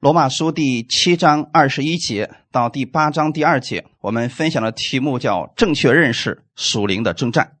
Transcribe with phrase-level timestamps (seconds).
[0.00, 7.56] 罗马书第七章二十一节到第八章第二节，我们分享的题目叫“正确认识属灵的征战”。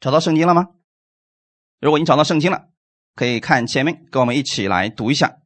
[0.00, 0.68] 找到圣经了吗？
[1.78, 2.68] 如果你找到圣经了，
[3.14, 5.40] 可以看前面，跟我们一起来读一下。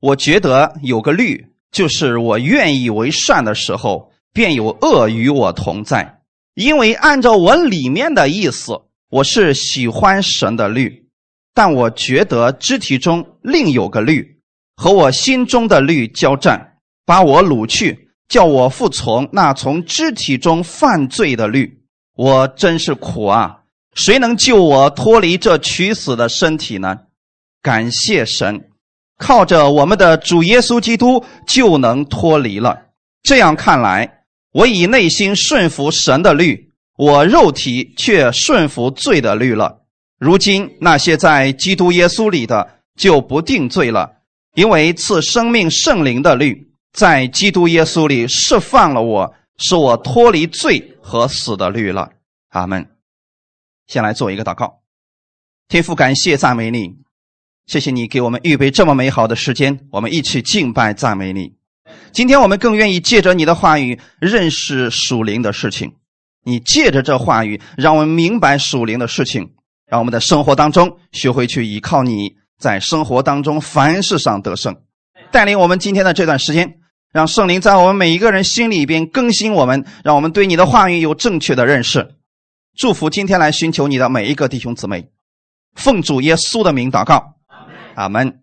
[0.00, 6.20] 我觉得有个律，就是我愿意为善的时候，便有恶与我同在。
[6.54, 11.08] 因为按照我里面的意思，我是喜欢神的律，
[11.54, 14.36] 但我觉得肢体中另有个律。
[14.80, 16.74] 和我心中的律交战，
[17.04, 21.80] 把我掳去，叫我服从那从肢体中犯罪的律。
[22.14, 23.56] 我真是苦啊！
[23.96, 26.96] 谁能救我脱离这取死的身体呢？
[27.60, 28.68] 感谢神，
[29.18, 32.78] 靠着我们的主耶稣基督就能脱离了。
[33.24, 34.20] 这样看来，
[34.52, 39.80] 我以内心顺服神的律，我肉体却顺服罪的律了。
[40.20, 44.17] 如今那些在基督耶稣里的就不定罪了。
[44.58, 52.10] 因为赐生命圣灵的律，在基督耶稣里释放了我，使我脱离罪和死的律了。
[52.48, 52.84] 阿门。
[53.86, 54.80] 先来做一个祷告，
[55.68, 56.96] 天父，感谢赞美你，
[57.66, 61.52] 谢谢你给我们预备这么美好的时间，我们一起敬拜赞美你。
[62.10, 65.94] 今天我们更愿意借着你的话语认识属灵的事情，
[66.42, 69.52] 你借着这话语让我们明白属灵的事情，
[69.86, 72.36] 让我们在生活当中学会去依靠你。
[72.58, 74.82] 在生活当中，凡事上得胜，
[75.30, 76.80] 带领我们今天的这段时间，
[77.12, 82.16] 让圣灵在我们每一个人心里边更新我们，让我们对你的话语有正确的认识。
[82.76, 85.10] 祝福今天来寻求你的每一个弟兄姊妹，
[85.74, 87.36] 奉主耶稣的名祷告，
[87.94, 88.42] 阿门。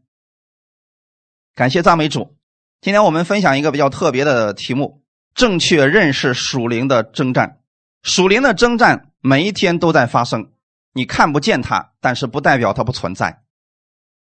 [1.53, 2.35] 感谢赞美主。
[2.81, 5.01] 今天我们分享一个比较特别的题目：
[5.33, 7.59] 正确认识属灵的征战。
[8.03, 10.51] 属灵的征战每一天都在发生，
[10.93, 13.41] 你看不见它，但是不代表它不存在。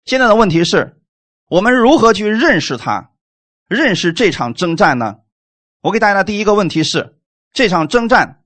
[0.06, 1.02] 现在的问题是，
[1.48, 3.12] 我们如何去认识他，
[3.70, 5.20] 认识这场征战呢？
[5.80, 7.18] 我给大家的第一个问题是：
[7.54, 8.44] 这场征战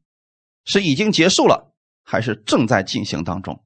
[0.66, 1.74] 是已经结束了，
[2.04, 3.64] 还是正在进行当中？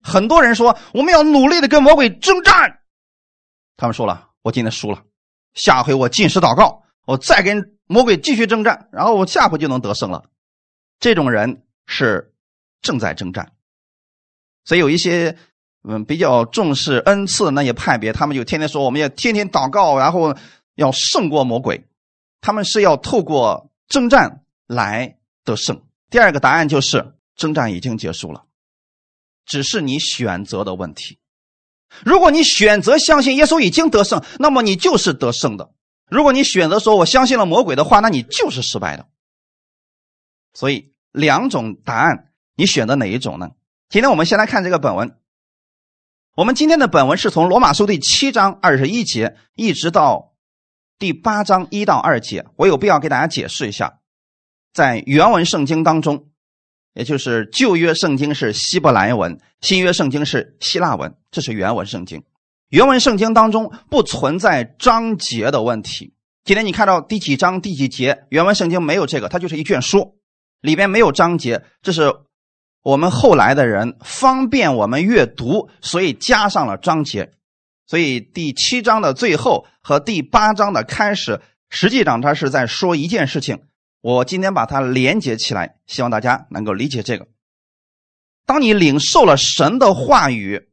[0.00, 2.80] 很多人说我们要努力的跟魔鬼征战，
[3.76, 5.04] 他们说了，我今天输了，
[5.52, 10.30] 下回我进食祷告，我再跟魔鬼继续征战，然后我下回就能得胜了。
[10.98, 12.34] 这种人是
[12.80, 13.52] 正在征战，
[14.64, 15.36] 所以有一些。
[15.82, 20.36] 嗯，比较重视恩赐那些派别，他们就天天说我们要天天祷告，然后
[20.74, 21.86] 要胜过魔鬼。
[22.40, 25.82] 他们是要透过征战来得胜。
[26.10, 28.44] 第二个答案就是征战已经结束了，
[29.44, 31.18] 只是你选择的问题。
[32.04, 35.72] 如果你选择相信耶稣已经得胜，那么你就是得胜的；
[36.10, 39.06] 如果你选择说我相信了魔鬼的话，那你就是失败的。
[40.54, 43.50] 所以两种答案，你选择哪一种呢？
[43.88, 45.17] 今天我们先来看这个本文。
[46.38, 50.34] 我们今天的本文是从罗马书第七章二十一节一直到
[50.96, 53.98] 第八章一到二节，我有必要给大家解释一下，
[54.72, 56.28] 在原文圣经当中，
[56.94, 62.22] 也就是旧约圣经是希伯来文，新约圣经是希腊文，这是原文圣经。
[62.68, 66.14] 原文圣经当中不存在章节的问题。
[66.44, 70.20] 今天你看到第几章第几节，原文圣经没有这个，它就是一卷书，
[70.60, 72.14] 里边没有章节，这是。
[72.82, 77.32] 我们后来的人方便我们阅读，所以加上了章节。
[77.86, 81.40] 所以第七章的最后和第八章的开始，
[81.70, 83.60] 实际上它是在说一件事情。
[84.00, 87.26] 我今天把它连接起来，希望大家能够理解这个。
[88.46, 90.68] 当你领受了神的话语，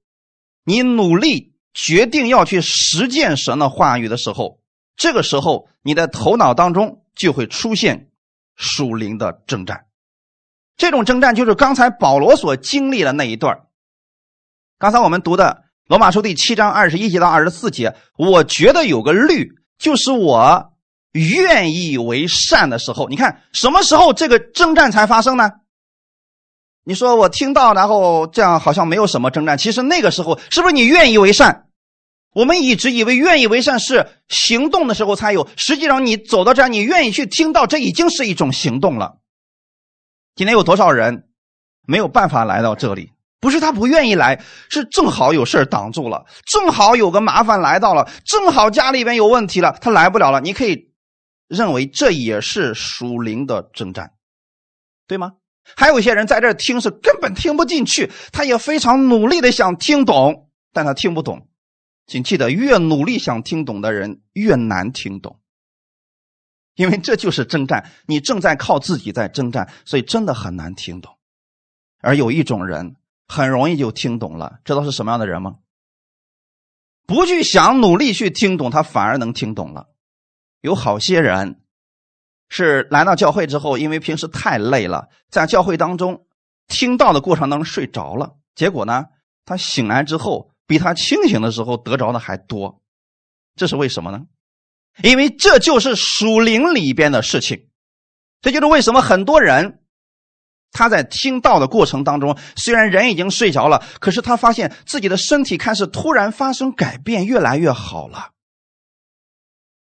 [0.64, 4.62] 你努力决定要去实践神的话语的时候，
[4.96, 8.12] 这个时候你的头脑当中就会出现
[8.56, 9.85] 属灵的征战。
[10.78, 13.60] 这种征战就是刚才保罗所经历的那一段
[14.78, 20.74] 刚才我们读的罗马书第七章二十一节到二十四节，我觉得有个律，就是我
[21.14, 25.52] 愿意为善的时候，你看什么时候这个征战才发生呢？
[26.84, 31.68] 你说我听到，然后这样好像没有什么征战，其实那个时候是不是你愿意为善？
[32.34, 39.20] 我们一直以为愿意为善是行动的时候才有，实际上你走到这儿，你愿意去听到，这已经是一种行动了。
[40.36, 41.30] 今天有多少人
[41.88, 43.12] 没有办法来到这里？
[43.40, 50.42] 不是他不愿意来，是正好有事挡住了，正好有个麻烦来到了，正好家里边有问题了，他来不了了。
[50.42, 50.92] 你可以
[51.48, 54.14] 认为这也是属灵的征战，
[55.08, 55.34] 对吗？
[55.76, 61.48] 还有一些人在这听是根本听不进去，他也非常努力的想听懂，但他听不懂。
[62.08, 65.40] 请记得，越努力想听懂的人越难听懂。
[66.76, 71.18] 因为这就是征战，你正在靠自己在征战，所以真的很难听懂。
[72.02, 75.58] 而有一种人很容易就听懂了，知道是什么样的人吗？
[77.08, 79.90] 不去想努力去听懂，他反而能听懂了。
[80.62, 81.62] 有好些人
[82.50, 86.26] 是来到教会之后，因为平时太累了，在教会当中
[86.68, 89.06] 听到的过程当中睡着了，结果呢，
[89.46, 92.82] 他醒来之后比他清醒的时候得着的还多。
[93.56, 94.26] 这是为什么呢？
[95.04, 97.68] 因为这就是属灵里边的事情。
[98.42, 99.80] 这就是为什么很多人。
[100.78, 108.32] 他在听到的过程当中，虽然人已经睡着了，可是他发现自己的身体开始突然发生改变，越来越好了。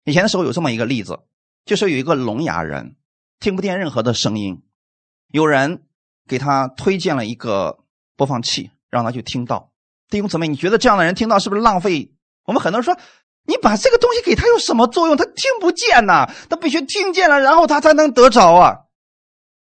[0.04, 1.18] 以前的时候有这么一个例子，
[1.66, 2.96] 就是有一个聋哑人，
[3.40, 4.62] 听不见任何的声音，
[5.30, 5.82] 有人
[6.26, 7.80] 给他推荐了一个
[8.16, 9.70] 播放器，让他去听到。
[10.08, 12.14] 弟兄姊妹，你觉得这样的人听到是不是浪费？
[12.44, 12.98] 我们很多人说，
[13.44, 15.16] 你把这个东西给他有什么作用？
[15.16, 18.76] 他听不见呐，他必须听见了，然后他才能得着啊。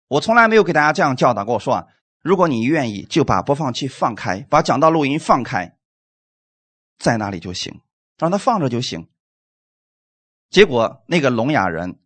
[0.09, 1.87] 我从来没有给大家这样教导过，说啊，
[2.23, 5.77] 如果你愿意，就把播放器放开，把讲道录音放开，
[6.99, 7.81] 在那里就行，
[8.19, 9.09] 让他放着就行。
[10.51, 11.99] 结果那个聋哑人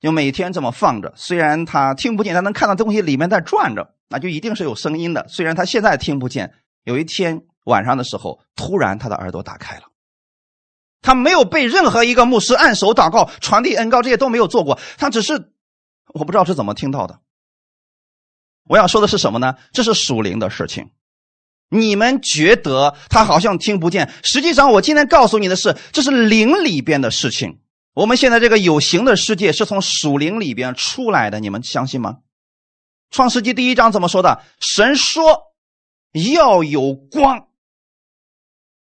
[0.00, 5.26] 就每天这么放着，虽然他听不见，他能看到东西里面在转着，那就一定是有声音的。
[5.28, 9.82] 虽然他现在听不见，有一天晚上的时候，突然他的耳朵打开了，
[11.04, 15.52] 他没有被任何一个牧师按手祷告、传递恩告，这些都没有做过，他只是
[16.14, 17.20] 我不知道是怎么听到的。
[18.66, 19.56] 我要说的是什么呢？
[19.72, 20.90] 这是属灵的事情。
[21.68, 27.58] 你们觉得他好像听不见，实际上我今天告诉你的是，这是灵里边的事情。
[27.92, 32.18] 我们现在这个有形的世界是从属灵里边出来的，你们相信吗？
[33.10, 34.40] 创世纪第一章怎么说的？
[34.58, 35.52] 神说
[36.34, 37.48] 要有光。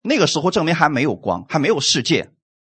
[0.03, 2.31] 那个时候证明还没有光，还没有世界。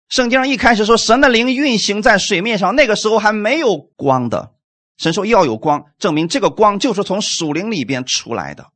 [0.10, 4.54] 圣经上一开始说神的灵运行在水面上，那个时候还没有光的。
[4.98, 8.68] 神说要有光，证明这个光就是从属灵里边出来的，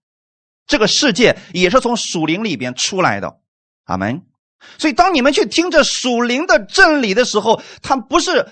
[0.65, 3.39] 这个世界也是从属灵里边出来的。
[3.83, 4.23] 阿门。
[4.79, 8.47] 所以，当你们去听着属灵的真理的时候，它不是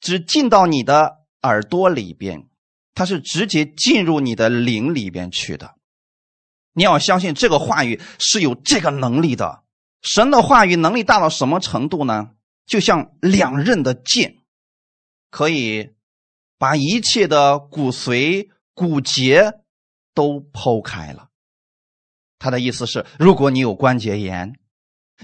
[0.00, 2.46] 只进到你的耳朵里边，
[2.94, 5.74] 它是直接进入你的灵里边去的。
[6.72, 9.62] 你要相信这个话语是有这个能力的。
[10.02, 12.30] 神的话语能力大到什么程度呢？
[12.66, 14.36] 就像两刃的剑，
[15.30, 15.90] 可以。
[16.58, 19.54] 把一切的骨髓、骨节
[20.14, 21.28] 都剖开了。
[22.38, 24.54] 他的意思是，如果你有关节炎，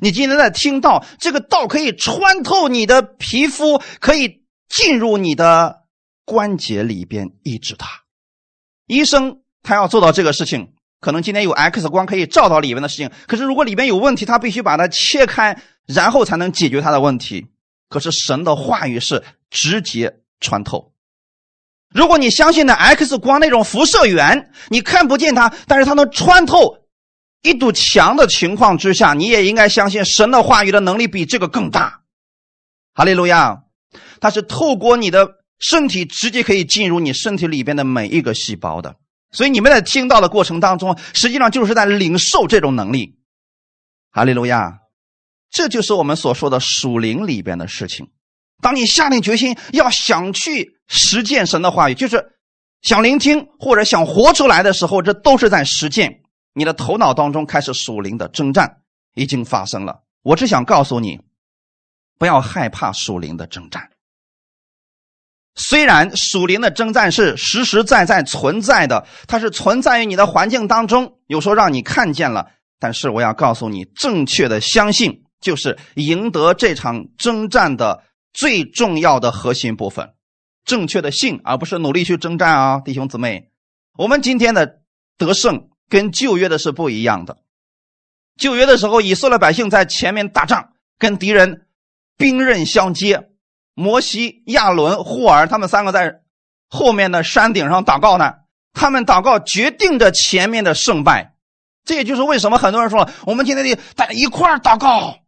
[0.00, 5.84] 你今天在听到这个道可以穿透你的皮肤，可以进入你的
[6.24, 8.02] 关节里边医治它。
[8.86, 17.46] 医生他要做到这个事情，可能今天有 X 光可以照到里面的事情，可是如果里面有问题，他必须把它切开，然后才能解决他的问题。
[17.88, 20.92] 可是神的话语是直接穿透。
[21.94, 26.76] 如果你相信的 X 光那种辐射源，你看不见它，但是它能穿透
[27.42, 32.02] 一堵墙的情况之下，你也应该相信神的话语的能力比这个更大。
[32.94, 33.62] 哈利路亚！
[34.20, 35.28] 它是透过你的
[35.60, 38.96] 身体直接可以进入你身体里边的每一个细胞的。
[39.30, 43.18] 所以你们在听到的过程当中，实际上就是在领受这种能力。
[44.10, 44.78] 哈利路亚！
[45.50, 48.10] 这就是我们所说的属灵里边的事情。
[48.60, 52.32] 当你下定决心要想去实践神的话语，就是
[52.82, 56.20] 想聆听或者想活出来的时候，这都是在实践。
[56.54, 58.82] 你的头脑当中开始属灵的征战
[59.14, 60.02] 已经发生了。
[60.22, 61.20] 我只想告诉你，
[62.18, 63.90] 不要害怕属灵的征战。
[65.58, 72.46] 虽然属灵的征战是实实在在存在的，它是存在于你的环境当中，有时候让你看见了。
[72.80, 78.04] 但是我要告诉你，正确的相信就是赢得这场征战的。
[78.34, 80.10] 最重要的核心部分，
[80.64, 83.50] 正确的信，而不是努力去征战啊，弟兄姊妹。
[83.96, 84.80] 我们今天的
[85.16, 87.38] 得胜跟旧约的是不一样的。
[88.36, 91.66] 旧约的时候，以色列百姓在前面打仗，跟敌人
[92.16, 93.28] 兵刃相接，
[93.78, 96.22] 摩西、亚伦、霍尔他们三个在
[96.68, 98.34] 后面的山顶上祷告呢。
[98.72, 101.36] 他们祷告决定着前面的胜败。
[101.84, 105.20] 这也就是为什么很多人说，我们今天得大家一块儿祷告，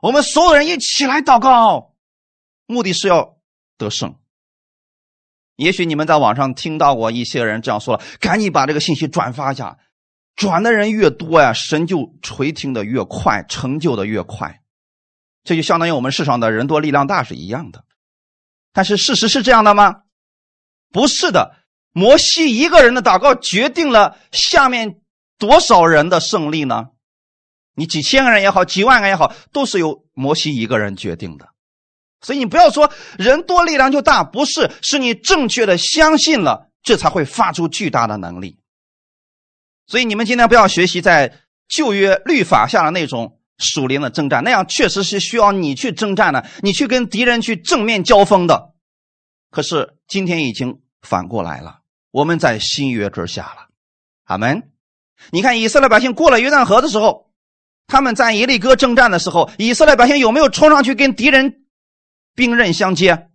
[0.00, 1.94] 我们所有人一起来祷告。
[2.66, 3.38] 目的是要
[3.76, 4.14] 得胜。
[5.56, 9.78] 也许你们在网上听到过一些人这样说了，赶紧把这个信息转发一下，
[10.36, 14.59] 转的人越多呀，神就垂听的越快，成就的越快。
[15.44, 17.84] 这就相当于我们世上的人多力量大是一样的。
[18.72, 20.02] 但是事实是这样的吗？
[20.92, 21.56] 不是的。
[21.92, 25.00] 摩西一个人的祷告决定了下面
[25.38, 26.90] 多少人的胜利呢？
[27.74, 31.48] 你几千个人也好，几万个人也好，都是由摩西一个人决定的。
[32.20, 38.60] 所以你不要说人多力量就大，不是，是你正确的相信了，这才会发出巨大的能力。
[39.86, 48.72] 所以你们今天不要学习在旧约律法下的那种属灵的征战，那样确实是需要你去征战的，你去跟敌人去正面交锋的。
[49.50, 53.68] 可是今天已经反过来了，我们在新约之下了。
[54.24, 54.72] 阿门。
[55.30, 57.30] 你看以色列百姓过了约旦河的时候，
[57.86, 61.66] 他们在耶利哥征战的时候，以色列百姓有没有冲上去跟敌人
[62.34, 63.28] 兵刃相接？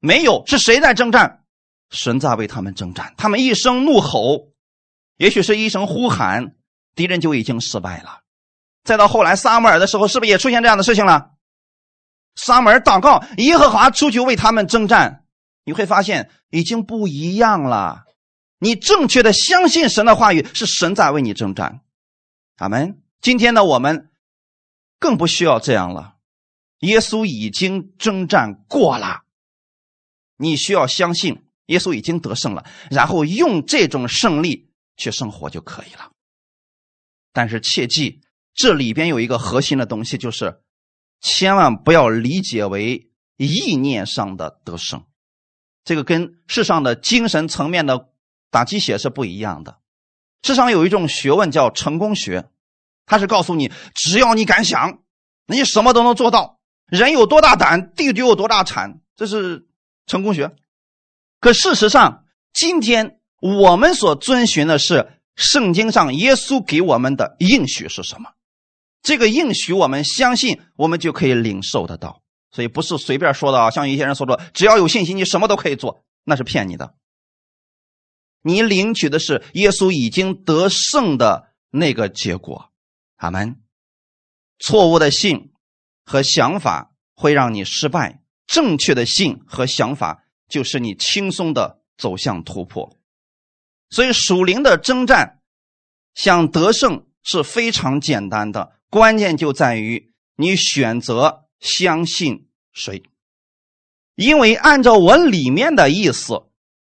[0.00, 1.44] 没有，是谁在征战？
[1.90, 3.14] 神在为他们征战。
[3.16, 4.52] 他们一声怒吼，
[5.16, 6.54] 也许是一声呼喊，
[6.94, 8.20] 敌人就已经失败了。
[8.84, 11.32] 再到后来撒母耳的时候，是不是也出现这样的事情了？
[12.34, 15.24] 撒母耳祷告，耶和华出去为他们征战，
[15.64, 18.04] 你会发现已经不一样了。
[18.60, 21.80] 你正确的相信神的话语，是神在为你征战。
[22.56, 23.02] 阿门。
[23.20, 24.10] 今天呢，我们
[25.00, 26.14] 更不需要这样了。
[26.78, 29.22] 耶稣已经征战过了，
[30.36, 36.12] 你需要相信耶稣已经得胜了，然后用这种胜利去生活就可以了。
[37.32, 38.20] 但是切记，
[38.58, 40.60] 这里边有一个核心的东西，就是
[41.20, 45.04] 千万不要理解为意念上的得胜，
[45.84, 48.08] 这个跟世上的精神层面的。
[48.50, 49.78] 打鸡血是不一样的。
[50.42, 52.48] 世上有一种学问叫成功学，
[53.04, 55.00] 它是告诉你，只要你敢想，
[55.46, 56.58] 你什么都能做到。
[56.86, 59.68] 人有多大胆，地就有多大产，这是
[60.06, 60.56] 成功学。
[61.40, 62.24] 可事实上，
[62.54, 68.30] 今天我们所遵循的是圣经上耶稣给我们的应许是什么？
[69.02, 72.22] 这个应许我们相信，我们就可以领受得到。
[72.50, 76.94] 所以不是随便说的啊，像一些人所说，只要有信心，你什么都可以做，那是骗你的。
[78.42, 82.72] 你领取的是耶稣已经得胜的那个结果，
[83.16, 83.60] 阿门。
[84.58, 85.52] 错误的信
[86.04, 92.96] 和想法会让你失败，正确的信和想法就是你轻松的走向突破。
[93.90, 95.40] 所以属灵的征战，
[96.14, 103.02] 想得胜是非常简单的，关键就在于你选择相信谁。
[104.14, 106.44] 因为按照我里面的意思。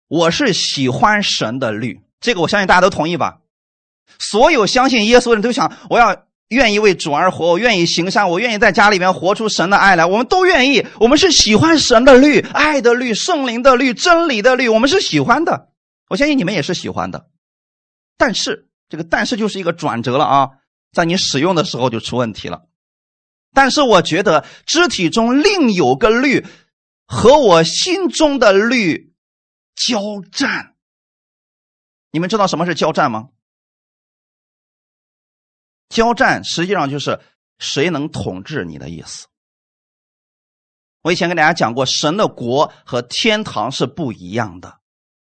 [0.08, 3.40] 我是喜欢神的律，这个我相信大家都同意吧？
[4.20, 10.06] 所有相信耶稣的人都想，我要愿意为主而活，我愿意行善，我愿意在家里面活出神的爱来。
[10.06, 15.70] 我们都愿意，我们是喜欢神的律、爱的律、圣灵的律、真理的律，我们是喜欢的。
[16.10, 17.28] 我相信你们也是喜欢的。
[18.18, 20.50] 但是这个但是就是一个转折了啊，
[20.92, 22.68] 在你使用的时候就出问题了。
[23.54, 26.46] 但是我觉得肢体中另有个律
[27.06, 29.10] 和我心中的律。
[29.74, 30.76] 交战，
[32.12, 33.30] 你们知道什么是交战吗？
[35.90, 37.20] 交战实际上就是
[37.58, 39.28] 谁能统治你的意思。
[41.02, 44.82] 我以前跟大家讲过，神的国和天堂是不一样的。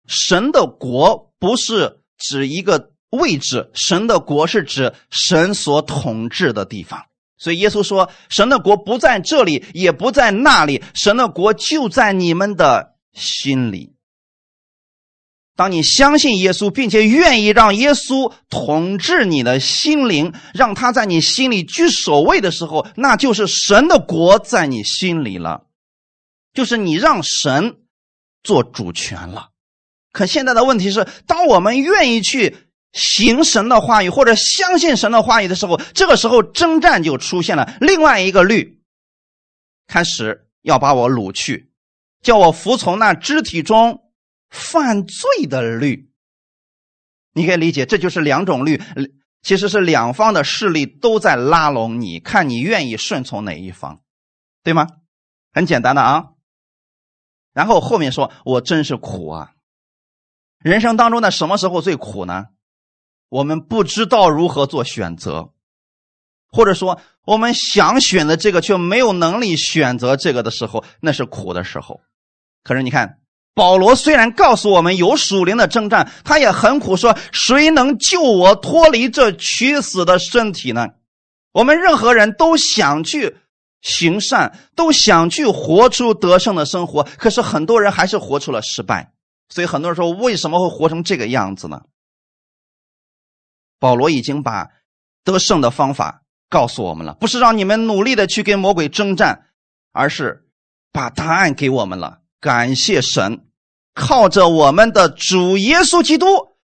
[0.07, 7.01] 神的国不是指一个位置，神的国是指神所统治的地方。
[7.39, 13.95] 所以耶稣说，神的国不在这里，也不在那里，神的国就在你们的心里。
[15.55, 25.67] 当你相信耶稣，并且愿意让耶稣统治你的心灵，让他在你心里居首位的时候，那就是神的国在你心里了，
[26.55, 27.77] 就是你让神
[28.43, 29.51] 做主权了。
[30.11, 32.57] 可现在的问题是，当我们愿意去
[32.93, 37.77] 行神的话语或者相信神的话语的时候，这个时候征战就出现了。
[37.81, 38.83] 另外一个律
[39.87, 41.73] 开始要把我掳去，
[42.21, 44.01] 叫我服从那肢体中。
[44.55, 46.13] 犯罪的律，
[47.33, 48.79] 你可以理解，这就是两种律，
[49.41, 54.03] 其实是两方的势力都在拉拢你，看你愿意顺从哪一方，
[54.63, 54.87] 对吗？
[55.55, 56.33] 很简单的啊。
[57.55, 59.53] 然后后面说：“我真是苦啊！
[60.59, 62.49] 人生当中的什么时候最苦呢？
[63.33, 65.53] 我们不知道如何做选择，
[66.51, 72.01] 或者说我们想选择这个却没有能力选择这个的时候，那是苦的时候。
[72.63, 73.19] 可是你看。”
[73.55, 80.89] 保罗虽然告诉我们有属灵的征战，他也很苦，说谁能救我脱离这屈死的身体呢？
[81.53, 83.37] 我们任何人都想去
[83.83, 89.13] 行善，都想去活出得胜的生活，可是很多人还是活出了失败。
[89.51, 91.83] 所以很多人说，为什么会活成这个样子呢？
[93.83, 94.69] 保罗已经把
[95.25, 99.47] 得胜的方法告诉我们了，不是让你们努力的去跟魔鬼征战，
[99.91, 100.45] 而是
[100.93, 102.21] 把答案给我们了。
[102.41, 103.47] 感谢神，
[103.93, 106.27] 靠着我们的主耶稣基督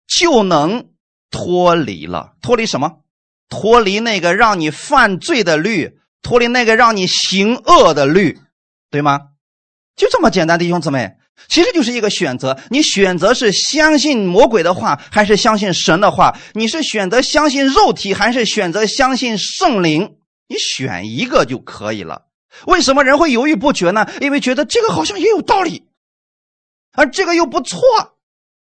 [0.05, 0.89] 就能
[1.31, 2.33] 脱离了。
[2.41, 3.03] 脱离什么？
[3.47, 8.37] 脱离那个让你犯罪的律，脱离那个让你行恶的律，
[8.91, 9.29] 对吗？
[9.95, 11.15] 就这么简单，弟兄姊妹，
[11.48, 12.58] 其实就是一个选择。
[12.70, 16.38] 你选择是相信魔鬼的话，还是相信神的话？
[16.53, 20.17] 你是选择相信肉体，还是选择相信圣灵？
[20.50, 22.24] 你选一个就可以了。
[22.65, 24.08] 为什么人会犹豫不决呢？
[24.20, 25.84] 因为觉得这个好像也有道理，
[26.94, 27.79] 而这个又不错，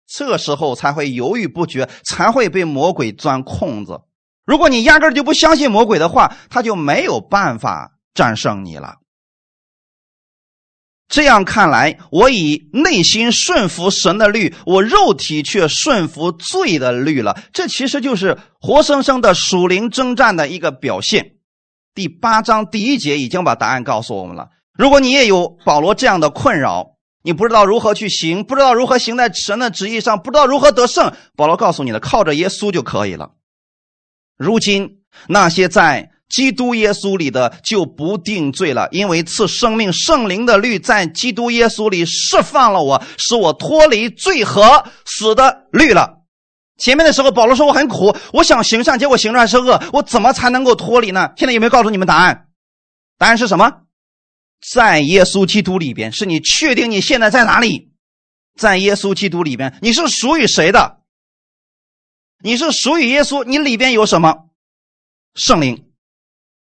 [0.06, 4.02] 这时候才会犹豫不决，才会被魔鬼钻空子。
[4.44, 8.96] 如果你压根就不相信魔鬼的话，他就没有办法战胜你了。
[11.10, 17.36] 这样看来，我以内心顺服神的律，我肉体却顺服罪的律了。
[17.52, 21.32] 这其实就是活生生的属灵征战的一个表现。
[21.96, 24.50] 第八章第一节已经把答案告诉我们了。
[24.72, 26.92] 如果你也有保罗这样的困扰，
[27.24, 33.32] 你不知道如何去行，不知道如何行在神的旨意上，不知道如何得胜，保罗告诉你的，靠着耶稣就可以了。
[34.38, 36.09] 如今那些在。
[36.30, 46.18] 基督耶稣里的就不定罪了，因为赐生命圣灵的律在基督耶稣里释放了我，使我脱离罪和死的律了。
[46.78, 51.32] 前面的时候，保罗说我很苦，我想行善，结果行出来是恶，我怎么才能够脱离呢？
[51.36, 52.46] 现在有没有告诉你们答案？
[53.18, 53.82] 答案是什么？
[54.72, 57.90] 在耶稣基督里边，是你确定你现在在哪里？
[58.56, 61.00] 在耶稣基督里边，你是属于谁的？
[62.42, 64.48] 你是属于耶稣，你里边有什么？
[65.34, 65.89] 圣灵。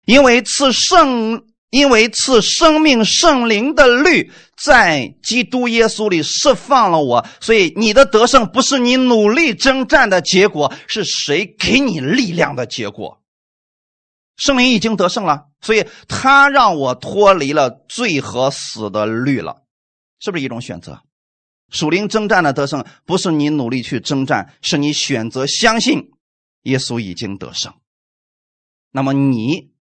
[0.06, 13.20] 因为赐圣，因为赐生命圣灵的律在基督耶稣里释放了我，所以你的得胜不是你努力征战的结果，是谁给你力量的结果？
[14.36, 19.64] 圣灵已经得胜了，所以他让我脱离了罪和死的律了，
[20.20, 21.02] 是不是一种选择？
[21.72, 26.10] 属灵征战的得胜不是你努力去征战，是你选择相信
[26.62, 27.74] 耶稣已经得胜。
[28.92, 29.74] 那么你？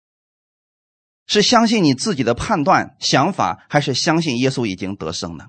[1.26, 5.46] 是相信你自己的判断、想法，还是相信耶稣已经得胜呢？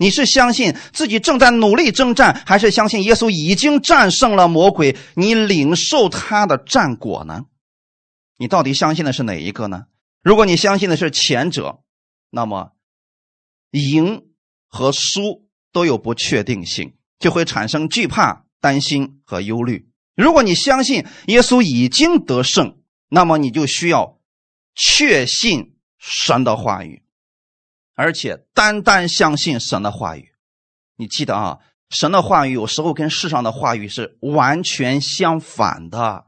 [0.00, 4.96] 你是相信自己正在努力征战，还是相信耶稣已经战胜了魔鬼？
[5.14, 7.46] 你领受他的战果呢？
[8.38, 9.86] 你到底相信的是哪一个呢？
[10.22, 11.80] 如果你相信的是前者，
[12.30, 12.72] 那么
[13.72, 14.22] 赢
[14.68, 19.88] 和输都有不确定性，就会产生惧怕、担心和忧虑。
[20.14, 24.17] 如果你相信耶稣已经得胜，那么你就需要。
[24.78, 27.02] 确信神的话语，
[27.94, 30.30] 而且单单相信神的话语。
[30.96, 31.58] 你记得啊，
[31.90, 36.26] 神的话语有时候跟世上的话语是完全相反的。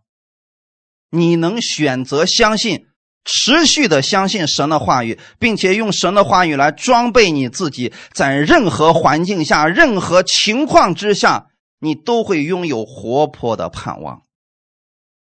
[1.11, 2.89] 你能选择相信，
[3.25, 14.23] 持续的相信神的话语，并且用神的话语来装备你自己，在任何环境下、任何情况之下，你都会拥有活泼的盼望。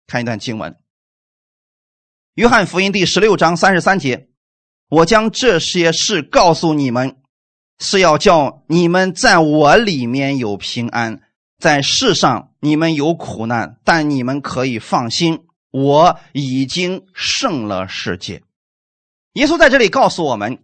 [0.07, 0.80] 看一段经文。
[2.35, 4.29] 约翰福音第十六章三十三节，
[4.89, 7.21] 我将这些事告诉你们，
[7.81, 11.21] 是要叫你们在我里面有平安。
[11.59, 18.45] 在世上你们有苦难，但你们可以放心，我已经胜了世界。
[19.33, 20.63] 耶稣在这里告诉我们，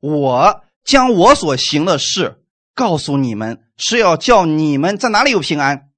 [0.00, 2.42] 我将我所行的事
[2.74, 5.92] 告诉你们，是要叫你们在哪里有平安，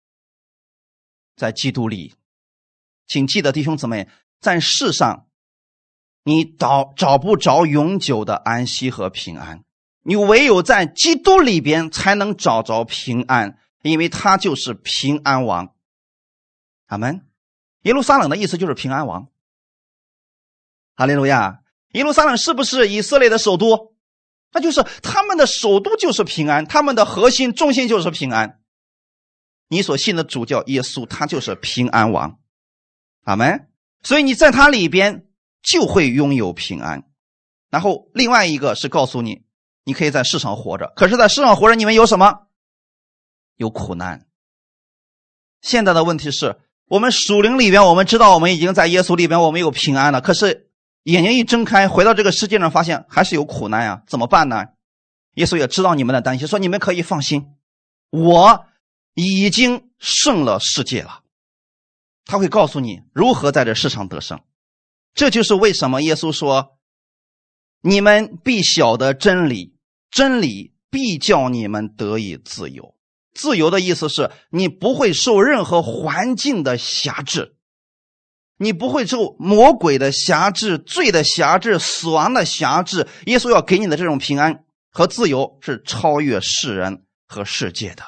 [1.35, 2.13] 在基督里。
[3.07, 4.07] 请记得，弟兄姊妹。
[4.41, 5.27] 在世上，
[6.25, 9.65] 你找找不着永久的安息和平安，
[10.03, 15.75] 你唯有在基督里边才能找着平安，因为他就是平安王。
[16.87, 17.27] 阿门。
[17.83, 19.29] 耶路撒冷的意思就是平安王。
[20.97, 21.61] 哈利路亚。
[21.93, 23.95] 耶路撒冷是不是以色列的首都？
[24.53, 28.61] 那就是他们的首都就是平安，他们的核心中心就是平安。
[29.69, 32.39] 你所信的主教耶稣，他就是平安王。
[33.23, 33.69] 阿门。
[34.03, 35.27] 所以你在它里边
[35.63, 37.05] 就会拥有平安，
[37.71, 39.43] 然后另外一个是告诉你，
[39.85, 40.93] 你可以在世上活着。
[40.97, 42.47] 可是，在世上活着，你们有什么？
[43.57, 44.27] 有苦难。
[45.63, 50.21] 现在的问题是我们属灵里边，我们知道我们已经在耶稣里边，我们有平安了。
[50.21, 50.69] 可是
[51.05, 54.67] 眼睛一睁开，回到这个世界上，发现还是有苦难呀，怎么办呢？
[55.35, 57.55] 耶稣也知道你们的担心，说你们可以放心，
[58.11, 58.67] 我
[59.15, 61.23] 已经胜了世界了。
[62.29, 64.41] 他会告诉你如何在这世上得胜，
[65.15, 66.77] 这就是为什么耶稣说
[67.83, 69.77] ：“你们必晓得真理，
[70.11, 72.97] 真理必叫你们得以自由。”
[73.33, 77.55] 自由的意思是你不会受任何环境的辖制，
[78.57, 83.07] 你不会受魔鬼的辖制、罪的辖制、死亡的辖制。
[83.27, 88.03] 耶稣要给你的这种平安和自由是超越世人和世界的。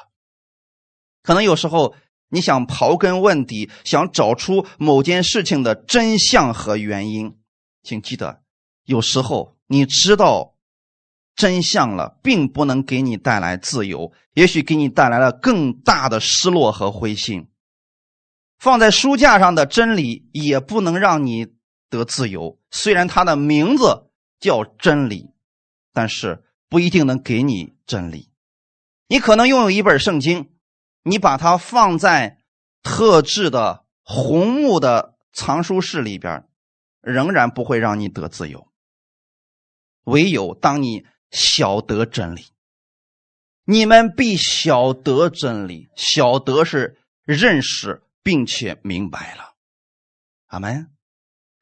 [1.23, 1.95] 可能有时候。
[2.29, 7.37] 你想刨根问底，想找出某件事情的真相和原因，
[7.83, 8.41] 请记得，
[8.85, 10.55] 有时候你知道
[11.35, 17.47] 真相了，并不能给你带来自由，也许给你带来了更大的失落和灰心。
[18.57, 21.47] 放在书架上的真理，也不能让你
[21.89, 22.59] 得自由。
[22.71, 25.29] 虽然它的名字叫真理，
[25.93, 28.29] 但是不一定能给你真理。
[29.07, 30.51] 你可能拥有一本圣经，
[31.09, 32.37] 你把它放在
[32.83, 36.47] 特制的红木的藏书室里边，
[37.01, 38.67] 仍然不会让你得自由。
[40.03, 42.45] 唯有当你晓得真理，
[43.65, 45.89] 你们必晓得真理。
[45.95, 49.53] 晓得是认识并且明白了，
[50.47, 50.91] 阿门。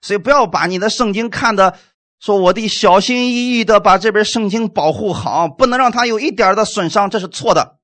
[0.01, 1.77] 所以不要把你的圣经看的
[2.19, 7.76] 说我得小心翼翼的把这本圣经保护好，不能让它有一点的损伤，这是错的。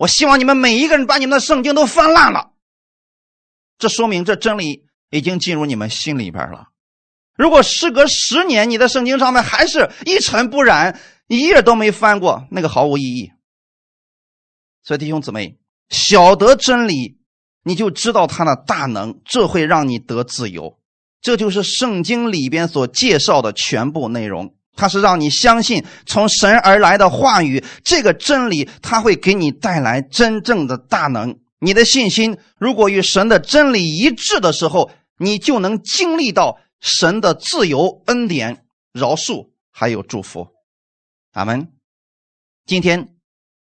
[0.00, 2.52] 我希望你们每一个人把你们的圣经都翻烂了，
[3.76, 6.68] 这说明这真理已经进入你们心里边了。
[7.36, 13.30] 如果时隔十年，你的圣经上面还是一尘不染，一页都没翻过，那个毫无意义。
[14.82, 15.58] 所以弟兄姊妹，
[15.90, 17.18] 晓得真理，
[17.62, 20.80] 你就知道它的大能，这会让你得自由。
[21.20, 24.54] 这就是圣经里边所介绍的全部内容。
[24.80, 31.38] 它是让你相信从神而来的话语，这个真理，它会给你带来真正的大能。
[31.58, 36.58] 你的信心如果与神的真理一致的时候，你就能经历到。
[36.82, 38.64] 神的自由、恩典、
[38.94, 40.48] 饶恕，还有祝福，
[41.32, 41.68] 阿门。
[42.64, 43.10] 今天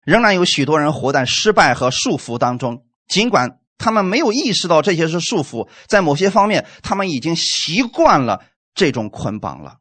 [0.05, 9.79] 仍然有许多人活在失败和束缚当中，尽管他们没有意识到这些是束缚，在某些方面，他们已经习惯了这种捆绑了。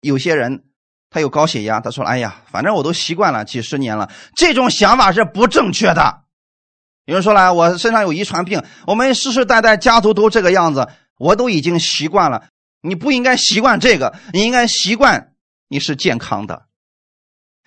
[0.00, 0.62] 有些人
[1.10, 6.22] 他有高血压，他说：“哎呀，反正我都习惯了几十年了。”这种想法是不正确的。
[7.06, 12.44] 有人说了：“我身上有遗传病，我们世世代代家族都这个样子，我都已经习惯了。”
[12.80, 15.32] 你不应该习惯这个，你应该习惯
[15.68, 16.66] 你是健康的，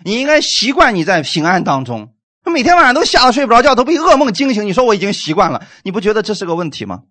[0.05, 2.13] 你应该习惯你在平安当中。
[2.45, 4.65] 每天晚上都吓得睡不着觉，都被噩梦惊醒。
[4.65, 7.01] 你说我已经习惯了，你不觉得这是个问题吗？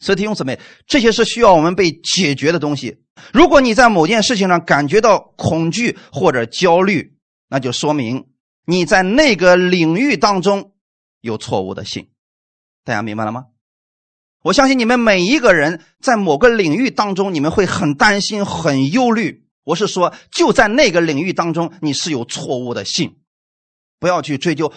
[0.00, 2.98] 所以弟兄姊妹，这些是需要我们被解决的东西。
[3.32, 7.16] 如果你在某件事情上感觉到恐惧或者焦虑，
[7.48, 8.26] 那就说明
[8.66, 10.72] 你在那个领域当中
[11.20, 12.08] 有错误的信。
[12.82, 13.44] 大家明白了吗？
[14.42, 19.44] 我相信你们每一个人在某个领域当中，你们会很担心、很忧虑。
[19.64, 23.18] 我是说，就在那个领域当中，你是有错误的信，
[23.98, 24.72] 不要去追究，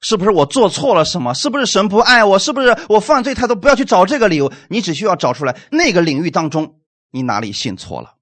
[0.00, 1.34] 是不是我做错了什么？
[1.34, 2.38] 是不是神不爱我？
[2.38, 3.34] 是不是我犯罪？
[3.34, 6.76] 他都不要去找这个理由，你只需要找出来那个领域当中
[7.12, 8.14] 你哪里信错了。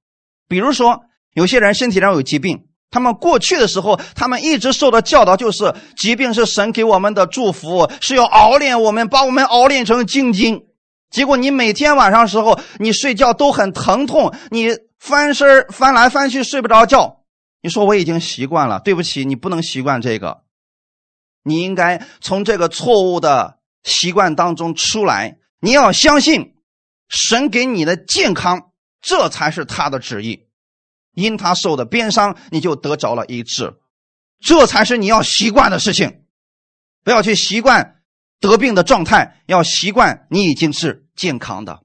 [0.49, 1.03] 比如说，
[1.35, 10.63] 有些人身体上有疾病，他们过去的时候，他们一直受的教导就是，疾病是神给我们的祝福，是要熬炼我们，把我们熬炼成精金。
[11.11, 17.19] 结果你每天晚上时候，你睡觉都很疼痛，你翻身翻来翻去睡不着觉。
[17.63, 20.39] 你说我已经习惯了，对不起，你不能习惯这个，
[21.43, 25.39] 你应该从这个错误的习惯当中出来。
[25.61, 26.55] 你要相信
[27.09, 28.71] 神给你的健康，
[29.01, 30.47] 这才是他的旨意。
[31.15, 33.75] 因他受的鞭伤，你就得着了医治，
[34.41, 36.23] 这才是你要习惯的事情。
[37.05, 37.97] 不要去习惯。
[38.41, 41.81] 得病的状态要习惯，你已经是健康的，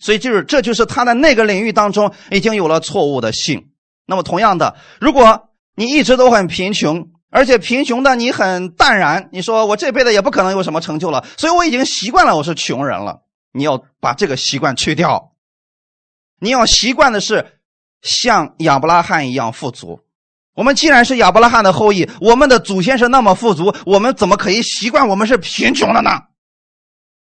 [0.00, 3.70] 所以就是这就是他在那个领域当中已经有了错误的性。
[4.04, 13.22] 那么同样的，如果你一直都很贫穷，而且贫穷的你很淡然，你说我这辈子也不可能有什么成就了，所以我已经习惯了我是穷人了。
[13.52, 15.32] 你要把这个习惯去掉，
[16.40, 17.60] 你要习惯的是
[18.02, 20.00] 像亚伯拉罕一样富足。
[20.54, 26.10] 我们既然是亚伯拉罕的后裔，我们的祖先是那么富足，我们怎么可以习惯我们是贫穷的呢？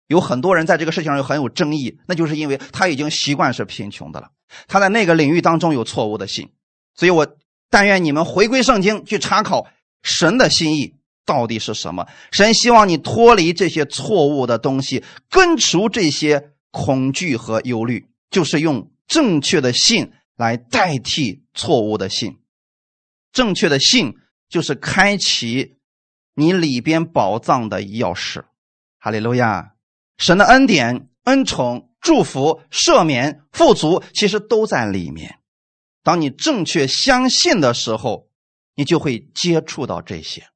[0.06, 4.30] 有很多人在这个事情上有很有争议，那就是因为他已经习惯是贫穷的了，
[4.68, 6.52] 他在那个领域当中有错误的心。
[6.94, 7.26] 所以我
[7.68, 9.66] 但愿你们回归圣经去查考
[10.06, 12.06] 神的心意到底是什么。
[12.30, 22.38] 神希望你脱离这些错误的东西，根除这些恐惧和忧虑，就是用正确的信来代替错误的信。
[23.32, 24.14] 正确的信
[24.48, 25.74] 就是开启
[26.36, 28.44] 你里边宝藏的钥匙，
[28.98, 29.72] 哈利路亚！
[30.18, 35.40] 神的恩典、恩宠、祝福、赦免、富足，其实都在里面。
[36.04, 38.28] 当你正确相信的时候，
[38.76, 40.46] 你就会接触到这些。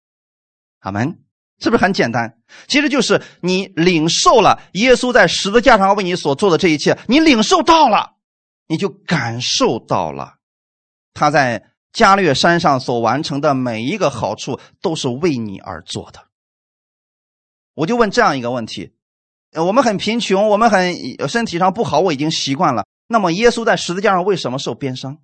[0.79, 1.19] 阿门！
[1.59, 2.39] 是不是很简单？
[2.69, 8.15] 其实就是你领受了耶稣在十字架上为你所做的这一切，你领受到了，
[8.69, 10.37] 你就感受到了
[11.13, 11.67] 他在。
[11.93, 16.29] 加略山上所完成的每一个好处都是为你而做的。
[17.75, 18.95] 我就问这样一个问题：
[19.57, 22.87] 我们很贫穷，我们很身体上不好，我已经习惯了。
[23.09, 25.19] 那么，耶稣在十字架上为什么受鞭伤？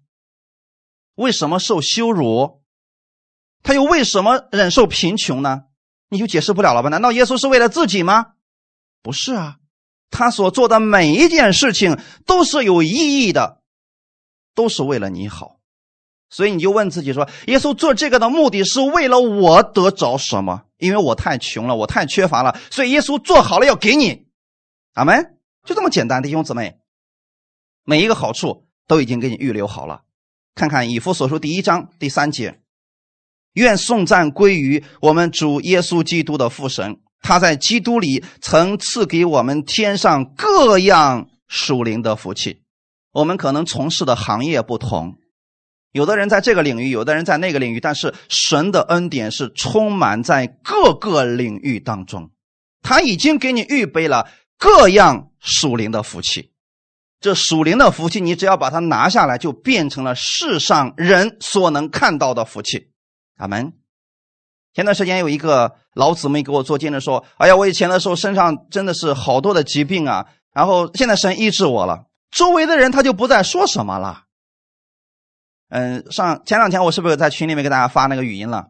[1.14, 2.64] 为什么受羞辱？
[3.66, 5.64] 他又为什么忍受贫穷呢？
[6.08, 6.88] 你就解释不了了吧？
[6.88, 8.34] 难道耶稣是为了自己吗？
[9.02, 9.56] 不是啊，
[10.08, 13.60] 他所做的每一件事情都是有意义的，
[14.54, 15.58] 都是为了你好。
[16.30, 20.62] 所以你就问自己说：耶稣做这个的目的是为了我得着什么？
[20.78, 24.28] 因为我太穷了，我太缺乏了，所以耶稣做好了要给你。
[24.92, 26.78] 阿门，就这么简单，弟兄姊妹，
[27.82, 30.02] 每一个好处都已经给你预留好了。
[30.54, 32.62] 看看以弗所书第一章第三节：
[33.56, 42.62] 愿颂赞归于我们主耶稣基督的父神，他在基督里曾赐给我们天上各样属灵的福气。
[43.12, 45.16] 我们可能从事的行业不同。
[45.92, 52.30] 有的人在这个领域，有的人在那个领域，但是神的恩典是充满在各个领域当中，
[52.82, 56.52] 他已经给你预备了各样属灵的福气。
[57.18, 62.90] 这属灵的福气，你只要把它拿下来，就变成了世上人所能看到的福气。
[63.36, 63.72] 阿门。
[64.74, 74.24] 前段时间有一个老姊妹给我做见证说：“哎呀，我以前的时候身上真的是好多的疾病啊，然后现在神医治我了，周围的人他就不再说什么了。”
[75.68, 78.68] 嗯，上前两天我是不是在群里面给大家发那个语音了？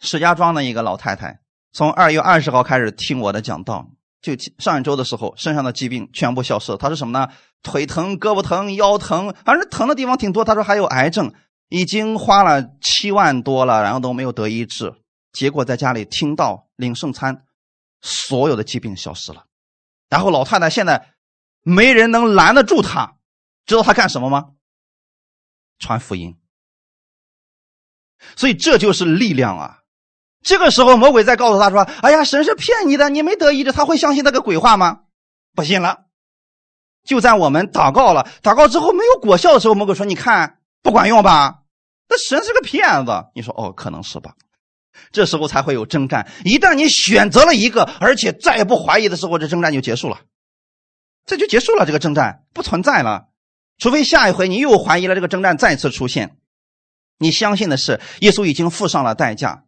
[0.00, 1.40] 石家庄的一个老太太，
[1.72, 3.88] 从二月二十号开始听我的讲道，
[4.20, 6.78] 就上一周的时候，身上的疾病全部消失了。
[6.78, 7.28] 她说什么呢？
[7.62, 10.44] 腿疼、胳膊疼、腰疼，反正疼的地方挺多。
[10.44, 11.32] 她说还有癌症，
[11.68, 14.94] 已经花了七万多了，然后都没有得医治。
[15.32, 17.44] 结果在家里听到领圣餐，
[18.00, 19.46] 所有的疾病消失了。
[20.08, 21.14] 然后老太太现在
[21.62, 23.16] 没人能拦得住她，
[23.66, 24.50] 知道她干什么吗？
[25.78, 26.36] 传福音，
[28.34, 29.78] 所以这就是力量啊！
[30.42, 35.02] 这个时候，魔鬼在告诉他说：“哎呀，神是骗你的，你没得医治，他会相信那个鬼话吗？”
[35.54, 36.06] 不信了。
[37.04, 41.57] 就在我们祷告了，祷告之后没有果效的时候，魔鬼说：“你看，不管用吧？
[42.08, 44.32] 那神是个骗子。”你说：“哦，可能是吧。”
[45.12, 46.28] 这时候才会有征战。
[46.44, 50.22] 一旦你选择了一个，而且再也不怀疑的时候，这征战就结束了，
[51.24, 53.28] 这就结束了，这个征战不存在了。
[53.78, 56.36] 除非下一回你又怀疑了，这个征战再次出现，
[57.18, 59.64] 你相信的是耶稣已经付上了代价，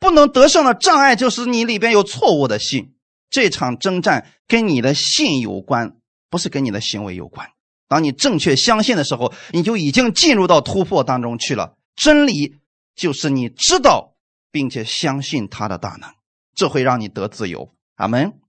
[0.00, 2.94] 不能得胜的障碍就是你里边有错误的信。
[3.30, 5.92] 这场征战跟你的信有关，
[6.28, 7.48] 不是跟你的行为有关。
[7.88, 11.76] 当你正确相信的时候，你就已经进入到突破当中去了。
[11.94, 12.56] 真理
[12.94, 14.14] 就是你知道
[14.50, 16.10] 并且相信他的大能，
[16.54, 17.74] 这会让你得自由。
[17.96, 18.40] 阿门。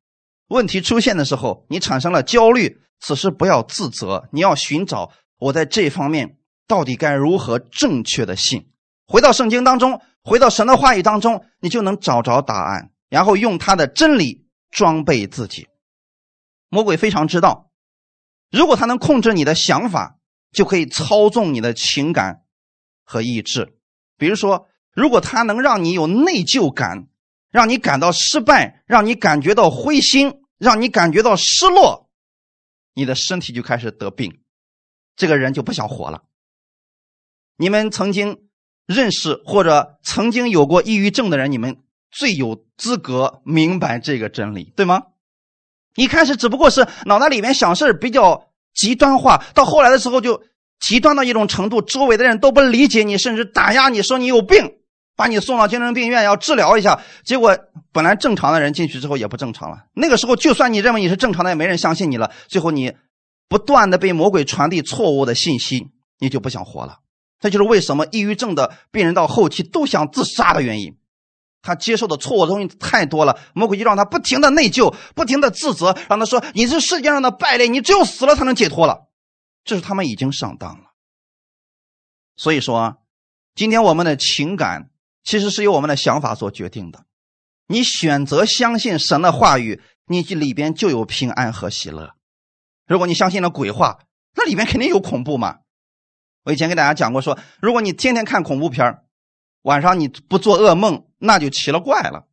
[0.48, 2.80] 问题出现的时候，你产生了焦虑。
[3.06, 8.70] 此时不要自责，你要寻找我在这方面到底该如何正确的信。
[9.08, 15.68] 回到圣经当中，回到神的话语当中，你就能找着答案，然后用他的真理装备自己。
[16.70, 17.72] 魔鬼非常知道，
[18.50, 20.18] 如果他能控制你的想法，
[20.54, 22.43] 就可以操纵你的情感
[23.14, 23.76] 和意志。
[24.18, 27.08] 比如说，如果他能让你有内疚感，
[27.52, 32.10] 让你感到失败，让你感觉到灰心，让你感觉到失落。
[32.96, 34.40] 你的身体就开始得病，
[35.16, 36.24] 这个人就不想活了。
[37.56, 38.48] 你们曾经
[38.88, 45.04] 认识或者曾经有过抑郁症的人，你们最有资格明白这个真理，对吗？
[45.96, 50.42] 一开始只不过是脑袋里面想事比较极端化，到后来的时候就
[50.86, 54.74] 极端到一种程度，周围的人都不理解你，甚至打压你，说你有病。
[55.16, 57.56] 把你送到精神病院要治疗一下，结果
[57.92, 59.84] 本来正常的人进去之后也不正常了。
[59.94, 62.32] 那个时候，就算你认为你是正常的，也没人相信你了。
[62.48, 62.94] 最后，你
[63.48, 66.98] 不断的被魔鬼传递错误的信息，你就不想活了。
[67.40, 70.98] 这就是为什么抑郁症的病人到后期都想自杀的原因。
[71.62, 79.04] 他接受的错误的东西太多了，魔鬼就让他不停的内疚，不停的自责，让他说你是世界上的败类，你只有死了才能解脱了。
[79.64, 80.92] 这是他们已经上当了。
[82.36, 83.02] 所以说，
[83.56, 84.90] 今天我们的情感。
[85.26, 87.06] 其实是由我们的想法所决定的。
[87.68, 92.14] 你选择相信神的话语，你里边就有平安和喜乐。
[92.86, 94.00] 如果你相信了鬼话，
[94.36, 95.60] 那里面肯定有恐怖嘛。
[96.44, 99.06] 我以前给大家讲过，说如果你天天看恐怖片
[99.62, 102.28] 晚上你不做噩梦，那就奇了怪了。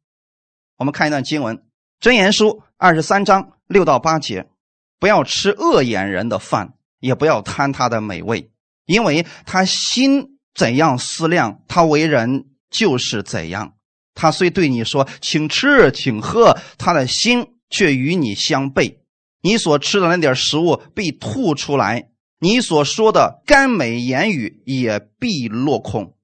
[0.77, 1.59] 我们看一段经文，
[2.01, 4.51] 《真言书》二十三章六到八节：
[4.99, 8.53] 不要吃恶眼人的饭，也不要贪他的美味，
[8.87, 12.47] 因为他心怎样思量，他为人。
[12.71, 13.75] 就是怎样，
[14.15, 18.99] 他虽对你说请吃请喝，他的心却与你相悖。
[19.43, 26.17] 你所吃的那点食物必吐出来，你所说的甘美言语也必落空。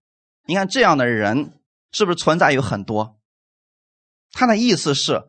[0.47, 1.59] 你看这样的人
[1.91, 3.19] 是不是存在有很多？
[4.31, 5.25] 他的意思是，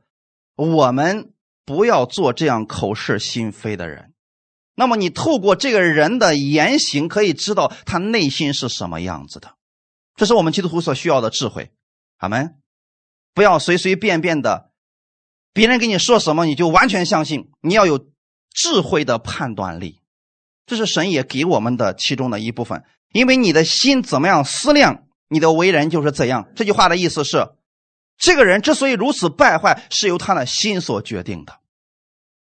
[0.56, 1.34] 我们
[1.66, 4.14] 不要做这样口是心非的人。
[4.80, 9.56] 那么你透过这个人的言行，可以知道他内心是什么样子的。
[10.16, 11.72] 这是我们基督徒所需要的智慧，
[12.18, 12.60] 阿门！
[13.34, 14.70] 不要随随便便的
[15.52, 17.50] 别人给你说什么，你就完全相信。
[17.62, 18.06] 你要有
[18.52, 20.04] 智慧的判断力，
[20.68, 22.84] 这是神也给我们的其中的一部分。
[23.12, 26.52] 因为你的心怎么样思量，你的为人就是怎样。
[26.56, 27.50] 这句话的意思是，
[28.16, 31.58] 这个人之所以如此败坏，是由他的心所决定的。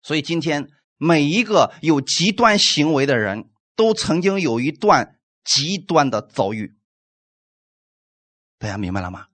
[0.04, 0.70] 所以今天
[1.04, 6.76] 每一个有极端行为的人都曾经有一段极端的遭遇。
[8.60, 9.26] 大家明白了吗？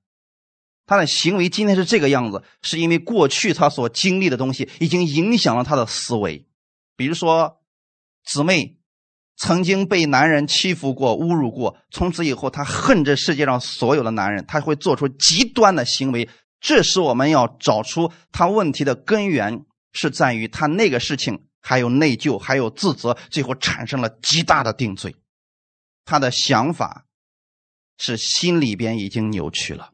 [0.85, 6.47] 他的行为今天是这个样子，是因为过去他所经历的东西已经影响了他的思维。
[6.95, 7.59] 比如说，
[8.23, 8.77] 姊妹
[9.35, 16.29] 曾经被男人欺负过、侮辱过，从此以后他恨这世界上所有的男人，他会做出极端的行为。
[16.61, 25.15] 这是我们要找出他问题的根源，是在于他那个事情还有内疚，还有自责，最后产生了极大的定罪。
[26.05, 27.03] 他的想法。
[27.99, 29.89] 是心里边已经扭曲了，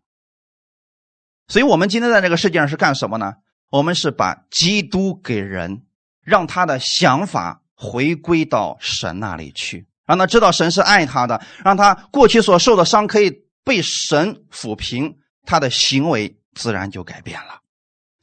[1.47, 3.35] 所以我们今天在这个世界上是干什么呢？
[3.69, 5.85] 我们是把基督给人，
[6.21, 13.31] 让他的想法回归到神那里去，让他知道神是爱他的，让他过去所受的伤可以
[13.63, 17.61] 被神抚平，他的行为自然就改变了。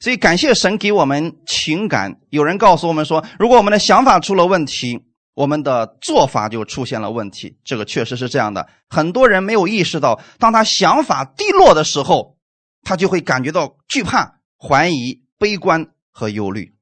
[0.01, 2.19] 所以感谢神给我们情感。
[2.29, 5.05] 有人告诉我们说，如果我们的想法出了问题。
[5.33, 8.67] 我们的做法就出现了问题，这个确实是这样的。
[8.89, 12.35] 很多人没有意识到，当他想法低落的时候，
[12.83, 16.73] 他就会感觉到惧怕、怀疑、悲观和忧虑。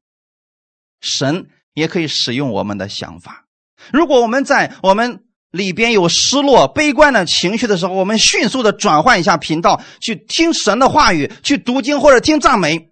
[1.00, 3.46] 神也可以使用我们的想法。
[3.94, 12.89] 如果我们在我们里边有失落、悲观的情绪的时候，我们迅速的转换一下频道，去听神的话语，去读经或者听赞美，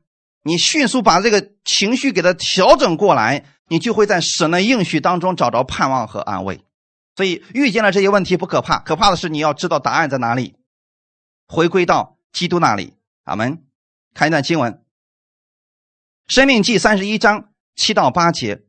[0.48, 3.46] 你迅速把这个情绪给它调整过来。
[3.70, 6.62] 你就会在神的应许当中找着盼望和安慰，
[7.18, 10.56] 所以遇见了这些问题不可怕，可怕的是你要知道答案在哪里，
[11.50, 12.94] 回归到基督那里。
[13.26, 13.62] 阿门。
[14.14, 14.72] 看一段经文，
[16.28, 18.62] 《生命记》三十一章七到八节，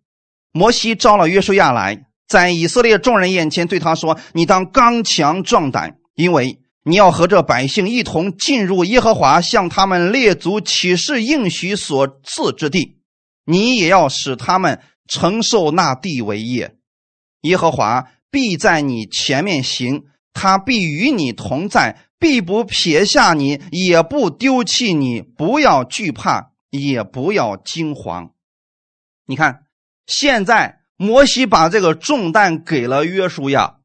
[0.50, 6.57] 摩西招了约书亚来，在以色列众人眼前对他说：“你当刚强壮胆，因为
[6.88, 12.96] 你要和这百姓一同进入耶和华向他们列祖起誓应许所赐之地。”
[13.50, 16.76] 你也要使他们承受那地为业，
[17.40, 25.22] 耶和华必在你前面行，他必与你同在，必不撇下你，也不丢弃你。
[25.22, 28.32] 不要惧怕，也不要惊慌。
[29.24, 29.62] 你看，
[30.06, 33.77] 现在摩西把这个重担给了约书亚，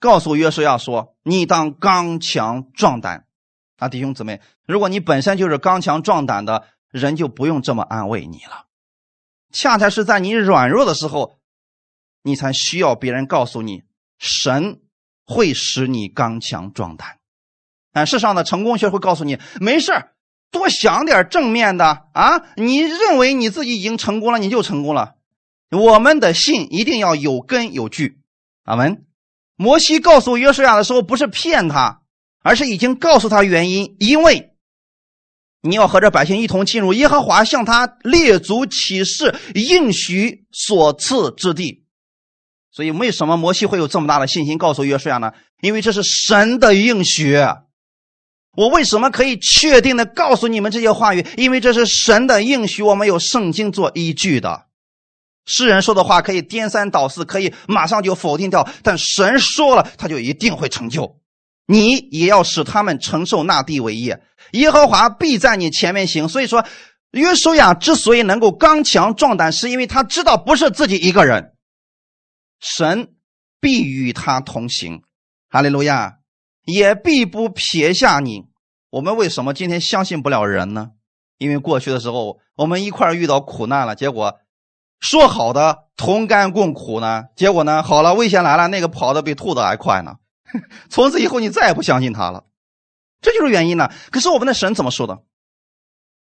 [0.00, 3.26] 告诉约书亚说：“你当刚强壮胆。”
[3.78, 6.64] 啊，弟兄姊妹，如果你本身就是刚强壮胆的。
[6.92, 8.66] 人就不用这么安慰你了，
[9.52, 11.38] 恰恰是在你软弱的时候，
[12.24, 13.84] 你才需要别人告诉你，
[14.18, 14.80] 神
[15.24, 17.18] 会使你刚强壮胆。
[17.92, 19.92] 但世上的成功学会告诉你，没事
[20.50, 22.42] 多想点正面的啊！
[22.56, 25.14] 你认为你自己已经成功了，你就成功了。
[25.70, 28.18] 我们的信一定要有根有据。
[28.64, 29.06] 阿门。
[29.60, 32.00] 摩西告诉约书亚的时候，不是骗他，
[32.42, 34.52] 而是已经告诉他原因，因为。
[35.60, 41.84] 你要和这百姓一同进入耶和华向他列祖起誓应许所赐之地，
[42.72, 45.30] 所以为什么摩西会有这么大的信心告诉约书亚呢？
[45.60, 47.36] 因为这是神的应许。
[48.56, 51.26] 我为什么可以确定的告诉你们这些话语？
[51.36, 54.69] 因为这是神的应许，我们有圣经做依据的。
[55.46, 61.18] 世人说的话可以颠三倒四，可以马上就否定掉，但神说了，他就一定会成就。
[61.66, 64.22] 你也要使他们承受那地为业。
[64.52, 66.64] 耶和华必在你前面行，所以说
[67.12, 71.54] 约书亚之所以能够刚强壮胆，是因为他知道不是自己一个人，
[72.60, 73.14] 神
[73.60, 75.02] 必与他同行，
[75.48, 76.18] 哈利路亚，
[76.64, 78.46] 也必不撇下你。
[78.90, 80.90] 我们为什么今天相信不了人呢？
[81.38, 84.34] 因为过去的时候我们一块遇到苦难了，结果
[85.00, 87.24] 说好的同甘共苦呢？
[87.34, 90.16] 结果呢，好了，危险来了，那个跑的比兔子还快呢。
[90.88, 92.44] 从此以后你再也不相信他了。
[93.20, 93.90] 这就是原因呢。
[94.10, 95.22] 可是我们的神怎么说的？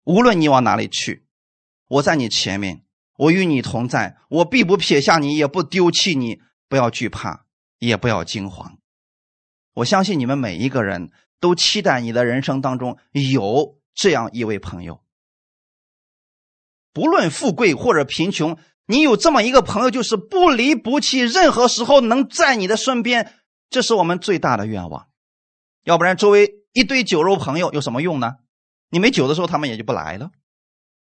[0.05, 1.27] 无论你往哪里去，
[1.89, 2.83] 我在你前面，
[3.17, 6.41] 我与你同在，我必不撇下你，也不丢弃你。
[6.69, 7.45] 不要惧怕，
[7.79, 8.79] 也不要惊慌。
[9.75, 15.01] 我相信你们每一个人都期待你的人生当中有这样一位朋友。
[16.97, 23.35] 不论富贵或者贫穷，你有这么一个朋友，就是不离不弃，任何时候能在你的身边，
[23.69, 25.09] 这是我们最大的愿望。
[25.85, 26.55] 要不然，周围。
[26.73, 28.37] 一堆酒肉朋友有什么用呢？
[28.89, 30.31] 你没酒的时候，他们也就不来了；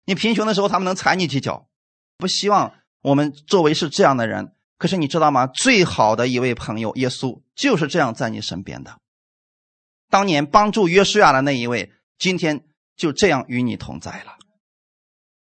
[0.05, 1.67] 你贫穷的时候，他们能踩你几脚。
[2.17, 4.53] 不希望我们周围是这样的人。
[4.77, 5.47] 可是你知道吗？
[5.47, 8.97] 最好的一位朋友耶稣就是这样在你身边的。
[10.09, 12.65] 当年帮助约书亚的那一位，今天
[12.95, 14.37] 就这样与你同在了。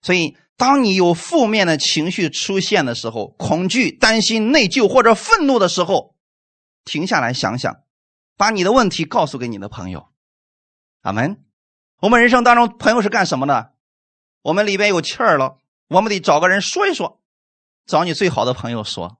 [0.06, 6.14] 所以，当你有负面的情绪出现的时候，恐惧、担心、内疚或者愤怒的时候，
[6.84, 7.80] 停下来想想，
[8.36, 10.06] 把你的问题告诉给你的朋友。
[11.00, 11.42] 阿门。
[12.02, 13.72] 我们人生当中，朋友是干什么的？
[14.42, 17.20] 我们里边有气儿了，我们得找个人说一说，
[17.84, 19.18] 找你最好的朋友说。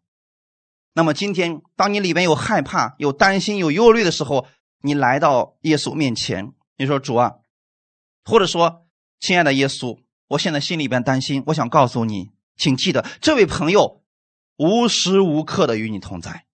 [0.92, 4.46] 那么今天，当你里边有害怕、有担心、有忧虑的时候，
[4.82, 7.32] 你来到耶稣面前，你说：“主啊，
[8.24, 8.86] 或者说，
[9.18, 9.98] 亲爱的耶稣，
[10.28, 14.02] 我现在心里边担心，我想告诉你，请记得，这位朋友
[14.56, 16.46] 无时无刻的与你同在。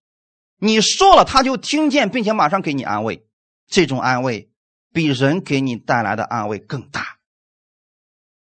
[0.58, 3.26] 你说了，他就听见，并且马上给你安慰。
[3.68, 4.50] 这种安慰
[4.92, 7.18] 比人给你带来的安慰更大。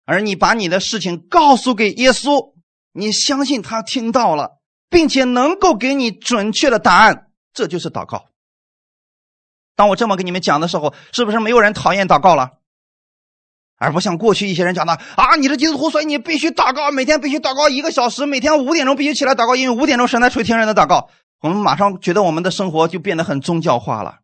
[0.05, 2.53] 而你把你的事情告诉给耶稣，
[2.91, 4.57] 你相信他听到了。”
[4.91, 8.29] 并且能够给你准确的答案，这就是祷告。
[9.75, 12.53] 当我这么跟你们讲的时候，是不是没有人讨厌祷告了？
[13.79, 21.09] 而不像过去一些人讲的啊，你是基督徒，所以你必须祷告，每天必须祷告一个小时，每天五点钟必须起来祷告，因为五点钟神在垂听人的祷告。
[21.41, 24.19] 我们马上觉得我们的生活就变得很宗教化了。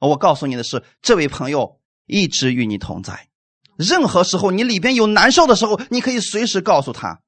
[0.00, 3.28] 我告诉你的是，这位朋友一直与你同在，
[3.76, 7.20] 任何时候你里边有难受的时候，你可以随时告诉他，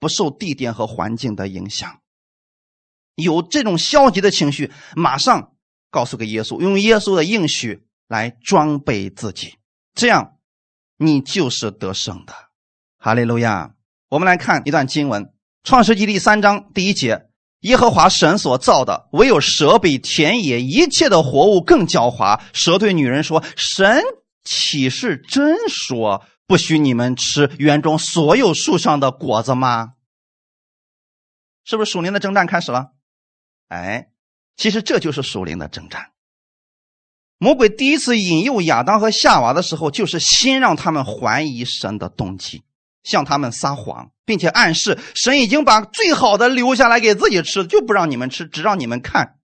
[0.00, 1.98] 不受地点和环境的影响。
[3.16, 5.52] 有这种消极的情绪，马上
[5.90, 9.56] 告诉给耶稣，用耶稣的应许来装备自己，
[9.94, 10.33] 这样
[10.96, 12.32] 你就是得胜的。
[12.98, 13.74] 哈利路亚！
[14.08, 15.24] 我们来看一段经文，
[15.64, 17.26] 《创世纪》第三章第一节：
[17.60, 22.40] 耶和华神所造的，唯有蛇比田野一切的活物更狡猾。
[22.52, 24.02] 蛇对女人说：“神
[24.44, 29.94] 岂是真说不许你们吃园中所有树上的果子吗？”
[31.64, 32.92] 是不是属灵的征战开始了？
[33.68, 34.10] 哎，
[34.56, 36.12] 其实这就是属灵的征战。
[37.44, 42.62] 魔鬼第一次引诱亚当和夏娃的时候，就是先让他们怀疑神的动机，
[43.02, 49.34] 向他们撒谎，并且暗示神已经把最好的留下来给自己吃，就不让你们吃，只让你们看。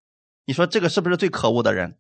[0.47, 1.99] 你说这个是不是最可恶的人？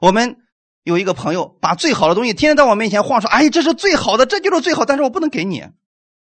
[0.00, 0.38] 我们
[0.82, 5.62] 有一个朋友，把最好的东西天天在我面前晃，说：“哎，这是最好的，这就是最好。”但是我不能给你，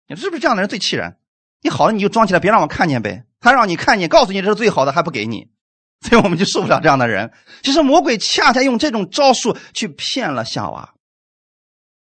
[0.06, 1.16] 你是不是这样的人最气人？
[1.62, 3.24] 你好了你就装起来，别让我看见呗。
[3.40, 5.48] 他让你看见，告诉你这是最好的，还不给你，
[6.04, 7.32] 所以我们就受不了这样的人。
[7.62, 10.94] 其实魔鬼恰恰用这种招数去骗了夏娃，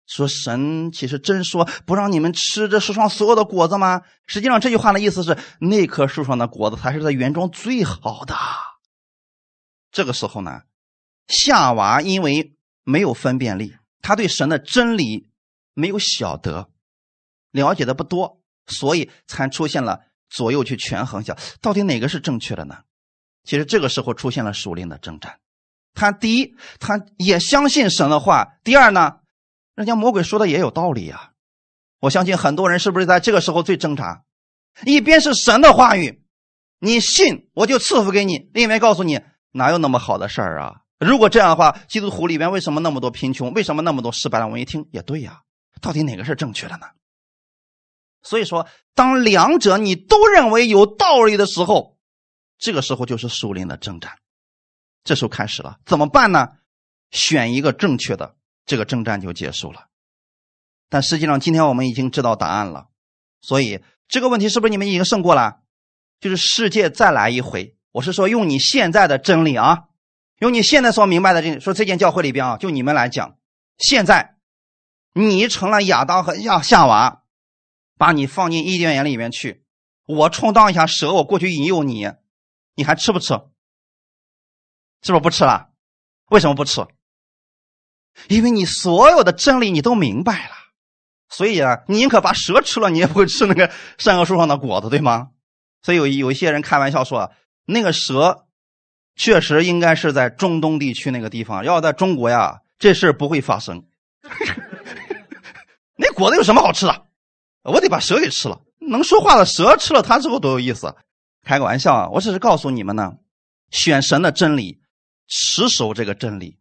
[0.07, 4.03] 说神其实真说不让你们吃这树上所有的果子吗？
[4.26, 8.34] 实际上这句话的意思是那棵树上的果子才是在园中最好的。
[9.92, 10.62] 这个时候呢，
[11.28, 15.28] 夏娃因为没有分辨力，他对神的真理
[15.74, 16.70] 没有晓得，
[17.51, 20.01] 了解的不多，所以才出现了。
[20.32, 22.84] 左右去权衡一下，到底哪个是正确的呢？
[23.45, 25.38] 其实这个时候出现了属灵的征战。
[25.95, 29.16] 他第一，他也相信神的话；第二呢，
[29.74, 31.32] 人家魔鬼说的也有道理呀。
[31.99, 34.22] 我相信很多人是不是在这个时候最挣扎？
[34.84, 36.22] 一边是神的话语，
[36.78, 39.20] 你信我就赐福给你；另一边告诉你
[39.53, 40.82] 哪有那么好的事儿啊？
[40.99, 43.53] 如果这样的话，基督徒里边为什么那么多贫穷？
[43.53, 44.49] 为什么那么多失败了？
[44.49, 45.41] 我一听也对呀，
[45.80, 46.86] 到底哪个是正确的呢？
[48.22, 51.97] 所以说，当两者你都认为有道理的时候，
[52.61, 54.19] 这个时候就是属灵的征战。
[55.03, 56.51] 这时候开始了，怎么办呢？
[57.11, 58.37] 选一个正确的，
[58.67, 59.89] 这个征战就结束了。
[60.89, 62.87] 但实际上，今天我们已经知道答案了，
[63.41, 65.61] 所以这个问题是不是你们已经胜过了？
[66.21, 69.87] 就是世界再来一回，我是说用你现在的真理啊，
[70.39, 73.37] 用你现在所明白的真理，说这件教会里边啊，就你们来讲，
[73.79, 74.37] 现在
[75.15, 77.17] 你成了亚当和亚夏娃。
[77.97, 79.63] 把你放进伊甸园里面去，
[80.07, 82.11] 我充当一下蛇，我过去引诱你，
[82.81, 83.35] 你还吃不吃？
[85.03, 85.68] 是不是不吃了？
[86.31, 86.87] 为什么不吃？
[88.28, 90.55] 因为你所有的真理你都明白了，
[91.28, 95.28] 所以啊，你宁可把蛇吃了，你也不会吃那个善恶树上的果子，对吗？
[95.83, 97.31] 所以有有一些人开玩笑说，
[97.66, 98.47] 那个蛇
[99.14, 103.85] 确实应该是在中东地区那个地方，要在中国呀，这事不会发生。
[105.97, 107.07] 那果子有什么好吃的？
[107.64, 110.97] 我得把蛇给吃了，能说话的蛇吃了它之后多有意思！
[111.43, 113.14] 开个玩笑啊，我只是告诉你们呢，
[113.70, 114.80] 选神的真理，
[115.26, 116.59] 持守这个真理，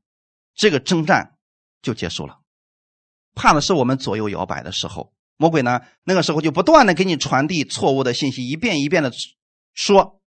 [0.55, 1.37] 这个征战
[1.81, 2.39] 就结束了。
[3.35, 9.11] 怕的是我们左右摇摆的时候，魔鬼呢那个时候就不断的给你传递错误的信息，一遍一遍的
[9.73, 10.21] 说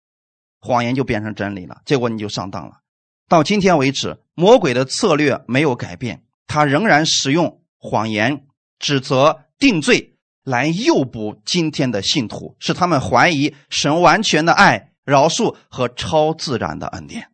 [0.60, 2.80] 谎言就变成真理了，结果你就上当了。
[3.28, 8.46] 到今天为止，魔鬼的策略没有改变，他仍然使用谎言、
[8.78, 10.11] 指责、定罪。
[10.42, 17.30] 来诱捕今天的信徒，使他们怀疑神完全的爱、饶恕和超自然的恩典。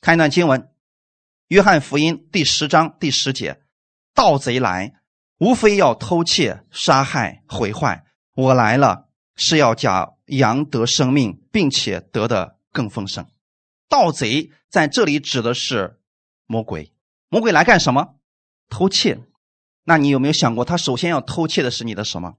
[0.00, 0.60] 看一段经文，
[1.48, 3.60] 《约翰福音》第十章第十节
[4.14, 4.94] ：“盗贼来，
[5.38, 8.04] 无非要偷窃、杀害、毁坏。
[8.34, 13.26] 我来了，是要叫羊得生命，并且得的更丰盛。
[13.88, 16.00] 盗贼在这里指的是
[16.46, 16.92] 魔鬼。
[17.28, 18.16] 魔鬼来干什么？
[18.68, 19.20] 偷窃。
[19.88, 22.34] 那你有没有想过，他首先要偷窃的是你的什么？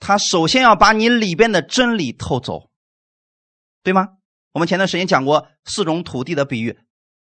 [0.00, 2.70] 他首先要把你里边的真理偷走，
[3.82, 4.14] 对吗？
[4.52, 6.78] 我们前段时间讲过四种土地的比喻，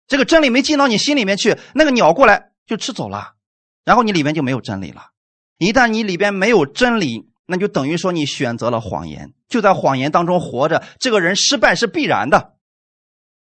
[0.06, 3.34] 这个真理没进到你心里面去，那个鸟过来就吃走了，
[3.84, 5.12] 然后你里边就没有真理了。
[5.56, 10.84] 一旦你里边没有真理，那就等于说你选择了谎言，就在谎言当中活着。
[11.00, 12.56] 这个人失败是必然的，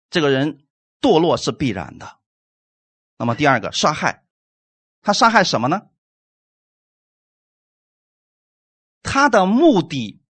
[0.09, 0.65] 这个人
[0.99, 2.17] 堕落是必然的。
[3.17, 4.23] 那么第二个杀害。
[5.07, 5.83] 他杀害什么呢？
[9.01, 10.21] 他的目的，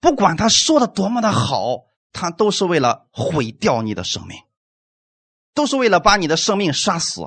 [0.00, 4.42] 不管他说的多么的好，他都是为了毁掉你的生命，
[5.52, 7.20] 都是为了把你的生命杀死。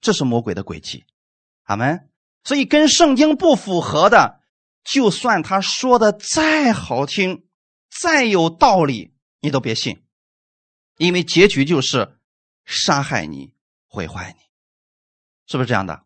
[0.00, 1.06] 这是魔鬼的诡计，
[1.64, 2.08] 阿门。
[2.44, 4.42] 所以跟圣经不符合的，
[4.84, 7.48] 就算他说的再好听、
[7.90, 10.06] 再有道理，你都别信，
[10.98, 12.20] 因为结局就是
[12.64, 13.56] 杀害你、
[13.88, 14.43] 毁坏你。
[15.46, 16.02] 是不是这样的？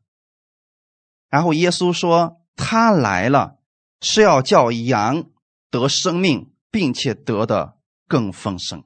[1.28, 3.59] 然后耶稣说：“他来了，
[4.01, 5.24] 是要叫羊
[5.70, 7.76] 得生命，并且得的
[8.07, 8.84] 更丰盛。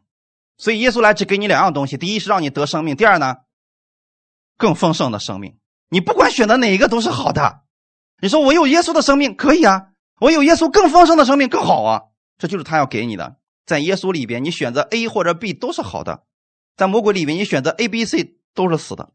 [0.58, 3.36] 所以耶稣来只给你两样东西：第一是让你得生命；第二呢，
[4.56, 5.56] 更丰盛的生命。
[5.88, 7.62] 你不管选择哪一个都是好的。
[8.20, 9.90] 你说我有耶稣的生命可以啊，
[10.20, 12.02] 我有耶稣更丰盛的生命更好啊。
[12.38, 13.36] 这就是他要给你的。
[13.64, 16.24] 在耶稣里边，你选择 A 或者 B 都是好的；
[16.76, 19.12] 在魔鬼里边，你选择 A、B、C 都是死的。”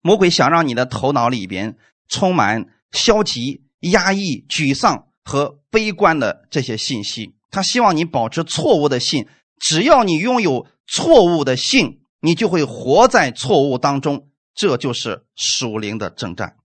[0.00, 1.76] 魔鬼想让你的头脑里边
[2.08, 9.26] 充满消极、压抑、沮丧和悲观的这些信息，他希望你保持错误的信。
[9.60, 14.28] 只要你拥有错误的信，你就会活在错误当中。
[14.54, 16.56] 这就是属灵的征战。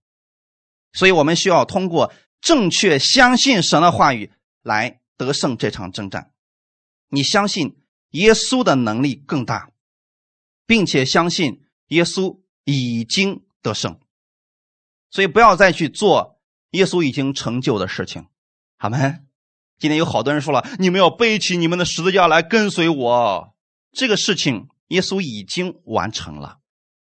[0.92, 4.32] 所以我们需要通过正确相信神的话语
[4.62, 6.30] 来得胜这场征战。
[7.08, 7.76] 你相信
[8.10, 9.70] 耶稣的能力更大，
[10.66, 12.43] 并且相信耶稣。
[12.64, 13.98] 已经得胜，
[15.10, 16.40] 所以不要再去做
[16.70, 18.26] 耶稣已经成就的事情，
[18.78, 18.98] 好吗？
[19.78, 23.54] 今天有好多人说了，你们要背起你们的十字架来跟随我。
[23.92, 26.58] 这个事情耶稣已经完成了。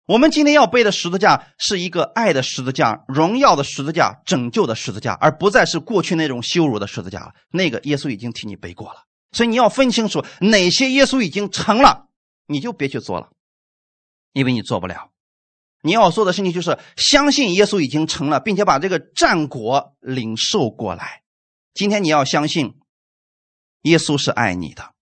[0.05, 7.33] 我们今天要背的十字架是一个爱的十字架、荣耀的十字架、拯救的十字架，而不再是过去那种羞辱的十字架了。
[7.51, 12.07] 那个耶稣已经替你背过了，所以你要分清楚哪些耶稣已经成了，
[12.47, 13.31] 你就别去做了，
[14.33, 15.11] 因为你做不了。
[15.87, 21.23] 你要做的事情就是相信耶稣已经成了，并且把这个战果领受过来。
[21.73, 22.75] 今天你要相信，
[23.83, 24.93] 耶稣是爱你的，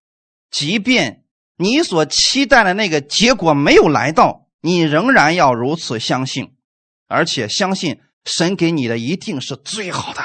[0.50, 1.24] 即便
[1.56, 6.54] 你所期待的那个结果没有来到，你仍然要如此相信，
[7.08, 10.22] 而且相信神给你的一定是最好的，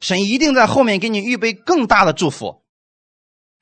[0.00, 2.66] 神一定在后面给你预备更大的祝福。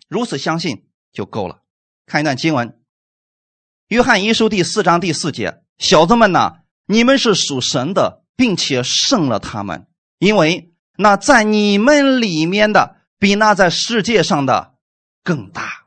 [0.09, 1.63] 如此相信就够了。
[2.07, 2.69] 看一段经文，
[3.89, 5.63] 《约翰一书》第四章第四节。
[5.79, 9.87] 小子们呐，你们是属神的，并且胜了他们，
[10.19, 14.75] 因为那在你们里面的比那在世界上的
[15.23, 15.87] 更大。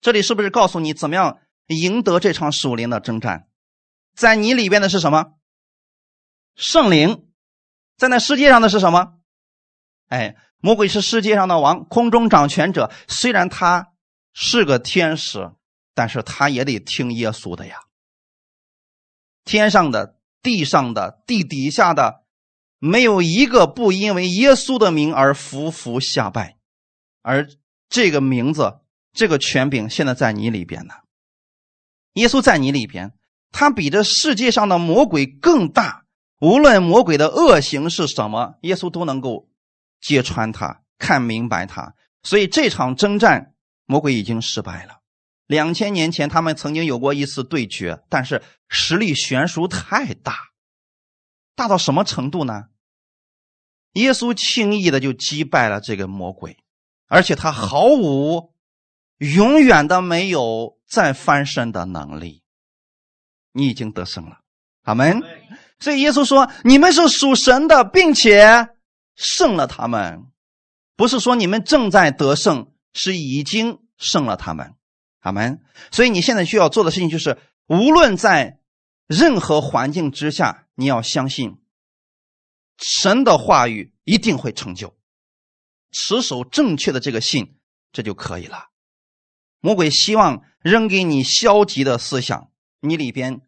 [0.00, 3.48] 这里是不是告诉你怎么样赢得这场属灵的征战？
[4.14, 5.34] 在你里边的是什么？
[6.54, 7.26] 圣灵，
[7.96, 9.14] 在那世界上的是什么？
[10.08, 12.90] 哎，魔鬼是世界上的王，空中掌权者。
[13.06, 13.92] 虽然他
[14.32, 15.52] 是个天使，
[15.94, 17.80] 但是他也得听耶稣的呀。
[19.48, 22.22] 天上的、地上的、地底下的，
[22.78, 26.58] 没有一个不因为耶稣的名而服服下拜，
[27.22, 27.48] 而
[27.88, 28.80] 这个名字、
[29.14, 30.92] 这个权柄现在在你里边呢。
[32.12, 33.14] 耶稣在你里边，
[33.50, 36.04] 他比这世界上的魔鬼更大。
[36.40, 39.48] 无论魔鬼的恶行是什么，耶稣都能够
[40.02, 41.94] 揭穿他、看明白他。
[42.22, 43.54] 所以这场征战，
[43.86, 44.97] 魔鬼已经失败了。
[45.48, 50.50] 两千年前，他们曾经有过一次对决，但是实力悬殊太大，
[51.56, 52.66] 大到什么程度呢？
[53.94, 56.58] 耶稣轻易的就击败了这个魔鬼，
[57.06, 58.52] 而且他毫无、
[59.16, 62.42] 永远的没有再翻身的能力。
[63.52, 64.40] 你已经得胜了，
[64.82, 65.22] 阿门。
[65.80, 68.68] 所以耶稣说：“你们是属神的，并且
[69.16, 70.26] 胜了他们，
[70.94, 74.74] 不是说你们正在得胜，是已经胜了他们。”
[75.28, 75.60] 阿门。
[75.90, 78.60] 所以你现在需要做的事情就是，无论在
[79.06, 81.58] 任何环境之下，你要相信
[82.78, 84.96] 神的话语一定会成就，
[85.90, 87.56] 持守正确的这个信，
[87.92, 88.66] 这就可以了。
[89.60, 92.50] 魔鬼希望扔给你消极的思想，
[92.80, 93.40] 你里边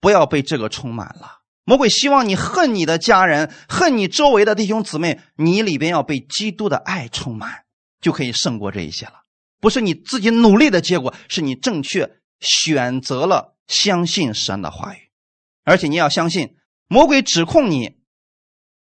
[0.00, 1.40] 不要被这个充满了。
[1.64, 7.64] 魔鬼希望你恨你的家人，恨你周围的弟兄姊妹，你里边要被基督的爱充满，
[8.00, 9.24] 就可以胜过这一些了。
[9.60, 15.10] 不是你自己努力的结果，是你正确选择了相信神的话语，
[15.64, 16.56] 而且你要相信，
[16.88, 17.96] 魔鬼指控你，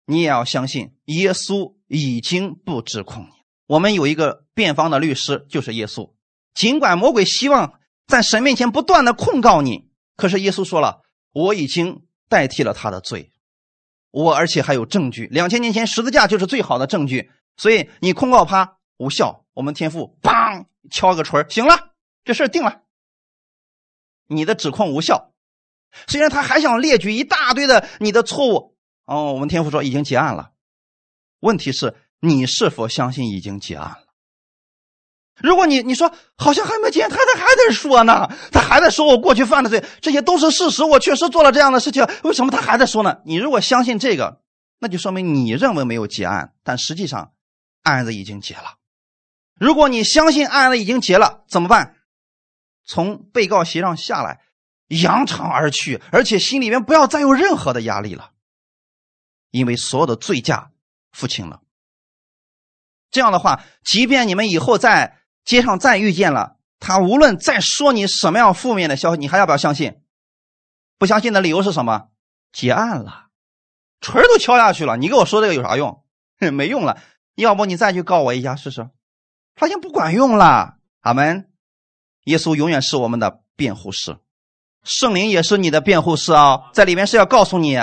[0.05, 3.29] 你也要相信耶稣已经不指控你。
[3.67, 6.13] 我们有一个辩方的律师，就是耶稣。
[6.53, 11.01] 尽管魔鬼希望在神面前不断的控告你，可是耶稣说了，
[11.31, 12.03] 我已经。
[12.27, 13.31] 代替了他的罪，
[14.09, 15.27] 我而且还有证据。
[15.27, 19.44] 两千年前十字架就是最好的证据，所以你控告他无效。
[19.55, 21.93] 我们天父砰敲个锤行了，
[22.23, 22.81] 这事定了，
[24.27, 25.31] 你的指控无效。
[26.07, 28.75] 虽然他还想列举一大堆的你的错误，
[29.05, 30.51] 哦，我们天父说已经结案了。
[31.39, 33.99] 问题是你是否相信已经结案了？
[35.41, 43.21] 如果你你说好像还没结，他他还在说呢，他还在说我过去犯的罪，这些都是事实，我确实做了这样的事情，为什么他还在说呢？
[43.23, 44.41] 你如果相信这个，
[44.79, 47.31] 那就说明你认为没有结案，但实际上
[47.83, 48.75] 案子已经结了。
[49.59, 51.95] 如果你相信案子已经结了，怎么办？
[52.85, 54.41] 从被告席上下来，
[54.87, 58.31] 扬长而去，而且心里面不要再有任何的压力了，
[59.51, 60.71] 因为所有的罪驾
[61.11, 61.61] 付清了。
[63.11, 65.19] 这样的话，即便你们以后在。
[65.45, 70.01] 街上再遇见了他，无论再说你什么样负面的消息，你还要不要相信？
[70.97, 72.09] 不相信的理由是什么？
[72.51, 73.27] 结案了，
[74.01, 76.03] 锤都敲下去了，你给我说这个有啥用？
[76.51, 76.99] 没用了。
[77.35, 78.89] 要不你再去告我一下试试？
[79.55, 80.75] 发现不管用了。
[81.01, 81.47] 阿门。
[82.25, 84.17] 耶稣永远是我们的辩护师，
[84.83, 87.77] 圣灵也是你的辩护师啊，在里面是要告诉你，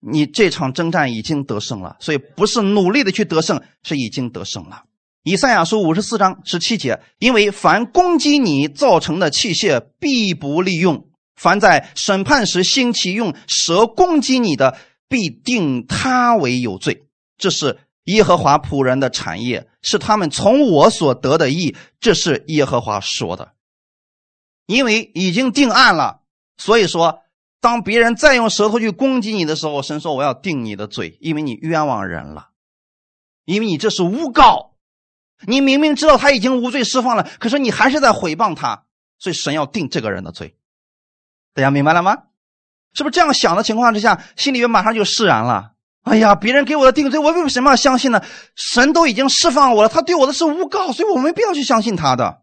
[0.00, 4.84] 你这场征战已经得胜了，所以不是努力的去得胜，是已经得胜了。
[5.22, 14.76] 以赛亚书五十四章十七节，因为凡攻击你造成的器械，必不利用；凡在审判时兴起用蛇攻击你的，
[15.08, 17.06] 必定他为有罪。
[17.38, 17.78] 这是
[18.08, 21.76] 耶和华仆人的产业，是他们从我所得的义。
[22.00, 23.52] 这是耶和华说的。
[24.66, 26.20] 因为已经定案了，
[26.56, 27.20] 所以说，
[27.60, 32.48] 当别人再用舌头去攻击你的时候，神说我要定你的罪，因为你冤枉人了，
[33.44, 34.74] 因为你这是诬告。
[35.46, 38.84] 你明明知道他已经无罪释放了，可是你还是在毁谤他，
[39.18, 40.56] 所以神要定这个人的罪。
[41.54, 42.24] 大家明白了吗？
[42.94, 45.74] 是不是这样想的情况之下，心里面马上就释然了？
[46.04, 48.22] 哎呀，别人给我的定罪，我为什么要相信呢？
[48.54, 52.42] 神都已经释放我了，他对我的是诬告，所以我没必要去相信他的。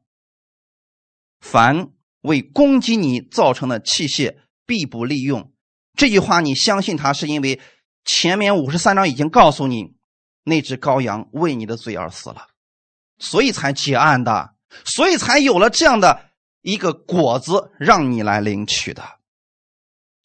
[1.39, 1.87] 凡
[2.21, 4.35] 为攻击你造成的器械，
[4.65, 5.51] 必不利用。
[5.97, 7.59] 这句话你相信他，是因为
[8.03, 9.95] 前面五十三章已经告诉你，
[10.43, 12.47] 那只羔羊为你的罪而死了。
[13.17, 16.29] 所以才结案的，所以才有了这样的
[16.61, 19.14] 一个果子让你来领取的。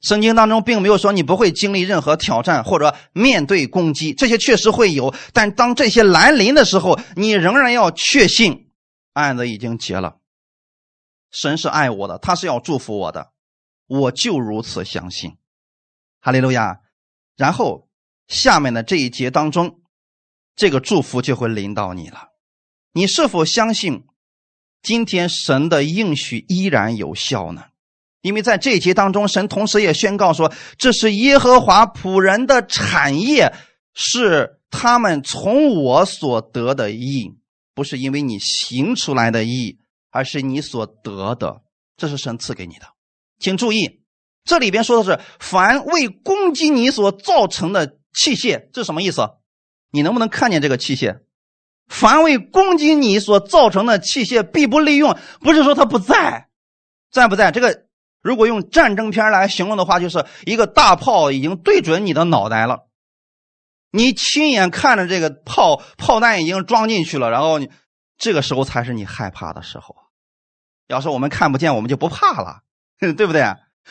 [0.00, 5.14] 圣经当中并没有说你不会经历任何挑战或者面对攻击，这些确实会有。
[5.32, 8.70] 但当这些来临的时候，你仍然要确信
[9.12, 10.16] 案子已经结了。
[11.30, 13.32] 神是爱我的，他是要祝福我的，
[13.86, 15.36] 我就如此相信。
[16.20, 16.80] 哈利路亚。
[17.36, 17.88] 然后
[18.26, 19.80] 下面的这一节当中，
[20.56, 22.30] 这个祝福就会临到你了。
[22.92, 24.06] 你是否相信
[24.82, 27.66] 今天神的应许依然有效呢？
[28.22, 33.52] 因为在这一节当中，神同时也宣告说：“这是耶和华仆人的产业，
[33.94, 37.34] 是他们从我所得的义，
[37.74, 39.78] 不是因为你行出来的义，
[40.10, 41.62] 而是你所得的，
[41.96, 42.86] 这是神赐给你的。”
[43.40, 44.02] 请注意，
[44.44, 49.22] 这里边说的是“凡为攻击你所造成的器械”，这是什么意思？
[49.90, 51.20] 你能不能看见这个器械？
[51.88, 55.16] 凡为攻击你所造成的器械，必不利用。
[55.40, 56.48] 不是说他不在，
[57.10, 57.50] 在不在？
[57.50, 57.86] 这个
[58.22, 62.80] 如果用战争片来形容的话，就是一个大炮已经对准你的脑袋了，
[63.90, 67.70] 你亲眼看着这个炮炮弹已经装进去了，然后你
[68.18, 69.96] 这个时候才是你害怕的时候。
[70.88, 72.60] 要是我们看不见，我们就不怕了，
[72.98, 73.44] 对不对？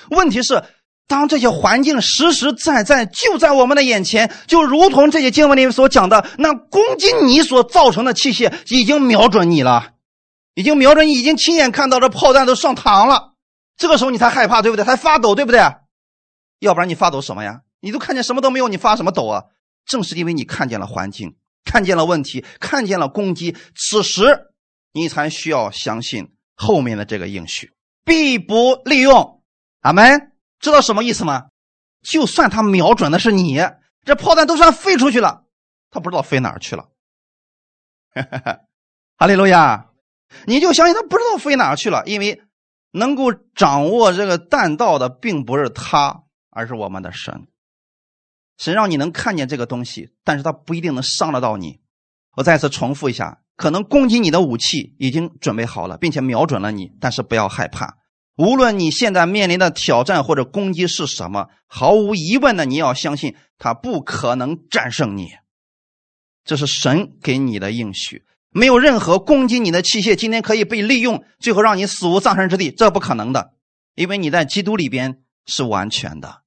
[0.09, 0.63] 问题是。
[1.07, 9.93] 当这些环境实实在在就在我们的眼前，就如同这些经文里面所讲的，那攻击你所造成的器械已经瞄准你了，
[10.53, 13.33] 已经瞄准你，已经亲眼看到这炮弹都上膛了。
[13.79, 14.85] 这个时候你才害怕，对不对？
[14.85, 15.59] 才发抖，对不对？
[16.59, 17.61] 要不然你发抖什么呀？
[17.79, 19.45] 你都看见什么都没有，你发什么抖啊？
[19.85, 24.51] 正是因为你看见了环境，看见了问题，看见了攻击，此时
[24.91, 27.71] 你才需要相信后面的这个应许，
[28.03, 29.41] 必不利用。
[29.79, 30.33] 阿门。
[30.59, 31.45] 知道什么意思吗？
[32.01, 33.61] 就算他瞄准的是你，
[34.03, 35.45] 这炮弹都算飞出去了，
[35.89, 36.89] 他不知道飞哪儿去了。
[39.15, 39.85] 哈利路亚！
[40.45, 42.41] 你就相信他不知道飞哪儿去了，因为
[42.91, 47.47] 能够掌握这个弹道的并不是他，而是我们的神。
[48.57, 51.79] 神让你能看见这个东西，但是他不一定能伤得到你。
[52.35, 57.97] 我再次重复一下，可能攻击你的武器已经准备好了，并且瞄准了你，但是不要害怕。
[58.35, 65.31] 无论你现在面临的挑战或者攻击是什么，毫无疑问的，你要相信他不可能战胜你。
[66.45, 68.25] 这是神给你的应许。
[68.51, 73.53] 没有任何攻击你的器械今天可以被利用，最后让你死无葬身之地，这不可能的，
[73.95, 76.41] 因为你在基督里边是完全的。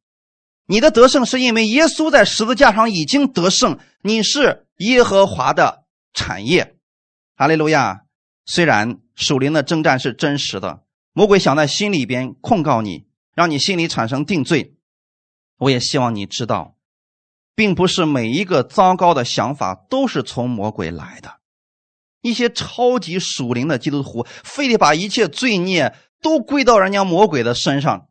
[0.66, 5.84] 你的得胜是因为耶稣在十字架上已经得胜，你是耶和华的
[6.14, 6.76] 产业。
[7.36, 8.02] 哈利路亚！
[8.46, 10.82] 虽然属灵的征战是真实的，
[11.12, 14.74] 魔鬼想在心里边控告你，让你心里产生定罪。
[15.58, 16.76] 我也希望你知道，
[17.54, 21.41] 并不是每一个糟糕的想法都是从魔鬼来的。
[22.22, 28.08] 一些超级属灵的基督徒，非得把一切罪孽都归到人家魔鬼的身上。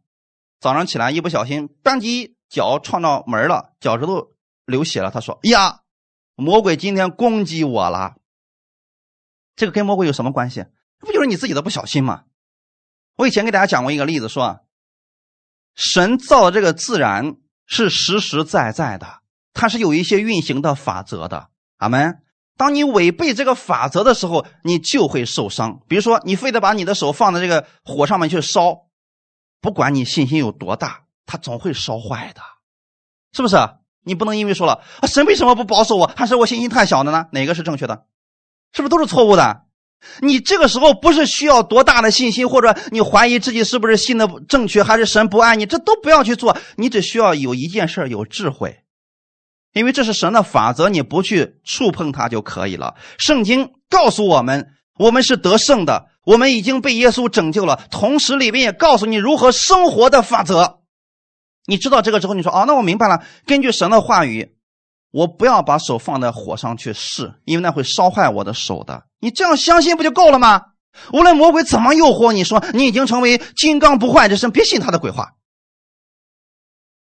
[0.60, 4.28] 早上起来一不小心，当即脚撞到门了，脚趾头
[4.66, 5.10] 流血了。
[5.10, 5.80] 他说：“呀，
[6.36, 8.16] 魔鬼今天攻击我了。”
[9.56, 10.66] 这个跟魔鬼有什么关系？
[11.00, 12.26] 不就是你自己的不小心吗？
[13.16, 14.60] 我以前给大家讲过一个例子，说
[15.74, 19.22] 神造的这个自然是实实在在的，
[19.54, 21.50] 它是有一些运行的法则的。
[21.78, 22.22] 阿门。
[22.62, 25.80] 当你违背这个法则的时候，你就会受伤。
[25.88, 28.84] 比如说，你非得把你的手放在这个火上面去烧，
[29.60, 32.42] 不管你信心有多大，它总会烧坏的，
[33.34, 33.58] 是不是？
[34.04, 36.12] 你不能因为说了啊，神为什么不保守我？
[36.16, 37.26] 还是我信心太小的呢？
[37.32, 38.04] 哪个是正确的？
[38.74, 39.64] 是不是都是错误的？
[40.20, 45.66] 你这个时候不是需要多大的信心，或者你怀疑自己是不是信的正确，还是神不爱你？
[45.66, 48.84] 这都不要去做，你只需要有一件事有智慧。
[49.74, 52.96] 因为这是神的法则，你不去触碰它就可以了。
[53.18, 57.88] 圣经告诉我们，我们是得胜的，我们已经被耶稣拯救了。
[57.90, 60.80] 同时，里面也告诉你如何生活的法则。
[61.68, 63.24] 你知道这个之后，你说：“哦，那我明白了。
[63.46, 64.56] 根据神的话语，
[65.12, 70.64] 我不要把手放在火上去试，因为那会烧坏我的手的。”你这样相信不就够了吗？
[71.14, 75.36] 无论魔鬼怎么诱惑你说你已经成为金刚不坏之身，别信他的鬼话。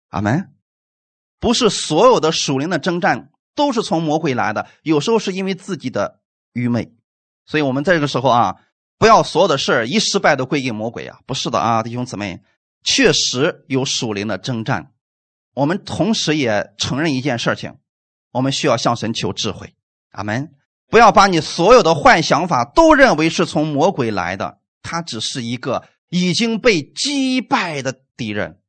[0.09, 0.56] 阿门。
[1.39, 6.21] 不是所有的属灵的征战都是从魔鬼来的，有时候是因为自己的
[6.53, 6.93] 愚昧，
[7.47, 8.57] 所以我们在这个时候啊，
[8.99, 12.41] 不要所有的事一失败都归给魔鬼啊，不是的啊，弟兄姊妹，
[12.85, 14.93] 确实有属灵的征战，
[15.55, 17.75] 我们同时也承认一件事情，
[18.33, 19.75] 我们需要向神求智慧，
[20.13, 20.53] 阿门。
[20.89, 28.61] 不要把你所有的坏想法都认为是从魔鬼来的，他只是一个已经被击败的敌人。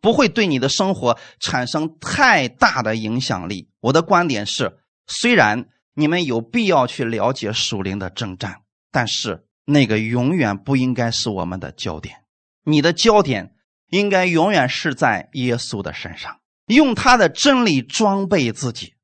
[0.00, 3.68] 不会对你的生活产生太大的影响力。
[3.80, 12.24] 我的观点是，虽然你们有必要去了解属灵的征战，但是那个永远不应该是我们的焦点。
[12.64, 13.54] 你的焦点
[13.88, 18.94] 应该永远是在耶稣的身上，用他的真理装备自己。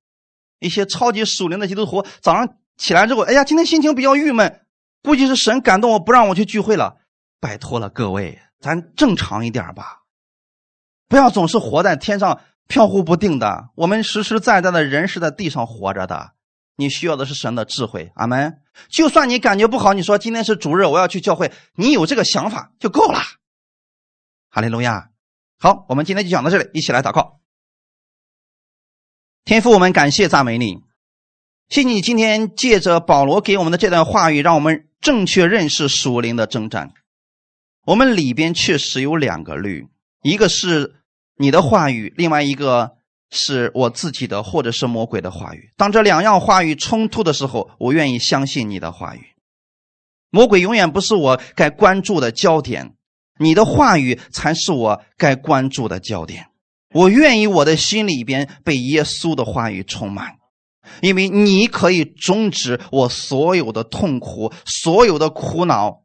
[0.60, 4.62] 一些超级属灵的基督徒早上起来之后，哎呀，今天心情比较郁闷，
[5.02, 6.96] 估计是神感动我不让我去聚会了。
[7.40, 10.05] 拜托了各位，咱正常一点吧。
[11.08, 16.32] 不要总是活在天上飘忽不定的，我们实实在在的人是在地上活着的。
[16.76, 18.60] 你需要的是神的智慧，阿门。
[18.88, 23.18] 就算你感觉不好，你说今天是主日，我要去教会，你有这个想法就够了。
[24.50, 25.10] 哈利路亚。
[25.58, 27.40] 好，我们今天就讲到这里，一起来祷告。
[29.46, 30.80] 天父，我们感谢赞美你，
[31.70, 36.92] 谢谢你今天借着保罗给我们的这段话语，让我们正确认识属灵的征战。
[37.86, 39.88] 我们里边确实有两个律。
[40.22, 40.96] 一个是
[41.36, 42.96] 你的话语，另外一个
[43.30, 45.72] 是我自己的，或者是魔鬼的话语。
[45.76, 49.24] 当这两样话语冲突的时候，我愿意相信你的话语。
[50.30, 52.94] 魔鬼永远不是我该关注的焦点，
[53.38, 56.48] 你的话语才是我该关注的焦点。
[56.94, 60.36] 我愿意我的心里边被耶稣的话语充满，
[61.02, 66.02] 因为你可以终止我所有的痛苦、所有的苦恼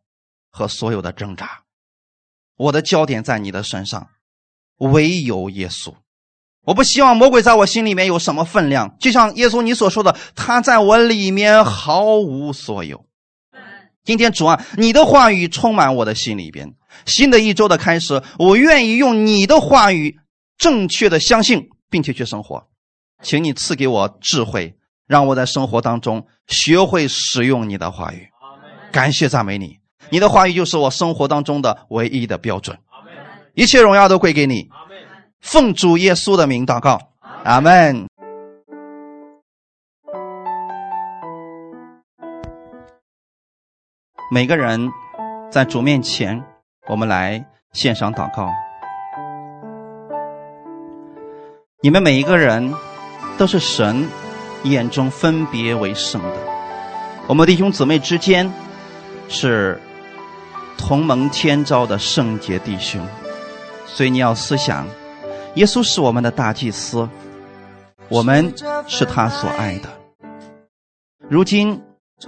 [0.52, 1.64] 和所有的挣扎。
[2.62, 4.10] 我的焦点在你的身上，
[4.78, 5.96] 唯有耶稣。
[6.64, 13.06] 我不希望魔鬼在我心里面有什么分量，就像耶稣你所说的，他在我里面毫无所有。
[14.04, 16.72] 今天主啊，你的话语充满我的心里边。
[17.08, 20.20] 新的一周的开始，我愿意用你的话语
[20.58, 22.68] 正确的相信，并且去生活。
[23.24, 24.76] 请你赐给我智慧，
[25.08, 28.28] 让我在生活当中学会使用你的话语。
[28.92, 29.81] 感谢赞美你。
[30.12, 32.78] 你的话语就是我生活当中的唯一的标准，
[33.54, 34.70] 一切荣耀都归给你。
[35.40, 37.00] 奉主耶稣的名祷告，
[37.44, 38.06] 阿门。
[44.30, 44.92] 每个人
[45.50, 46.44] 在主面前，
[46.90, 48.50] 我们来献上祷告。
[51.82, 52.74] 你们每一个人
[53.38, 54.06] 都是神
[54.64, 56.38] 眼中分别为圣的。
[57.28, 58.52] 我们弟兄姊妹之间
[59.30, 59.80] 是
[60.82, 63.00] 同盟天朝的圣洁弟兄，
[63.86, 64.86] 所以你要思想，
[65.56, 67.08] 耶稣是我们的大祭司，
[68.10, 68.54] 我们
[68.88, 69.88] 是他所爱的。
[71.30, 71.82] 如今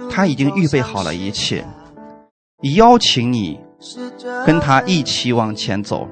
[0.08, 1.62] 他已经预备好了一切，
[2.76, 3.60] 邀请你
[4.46, 6.08] 跟他一起往前走。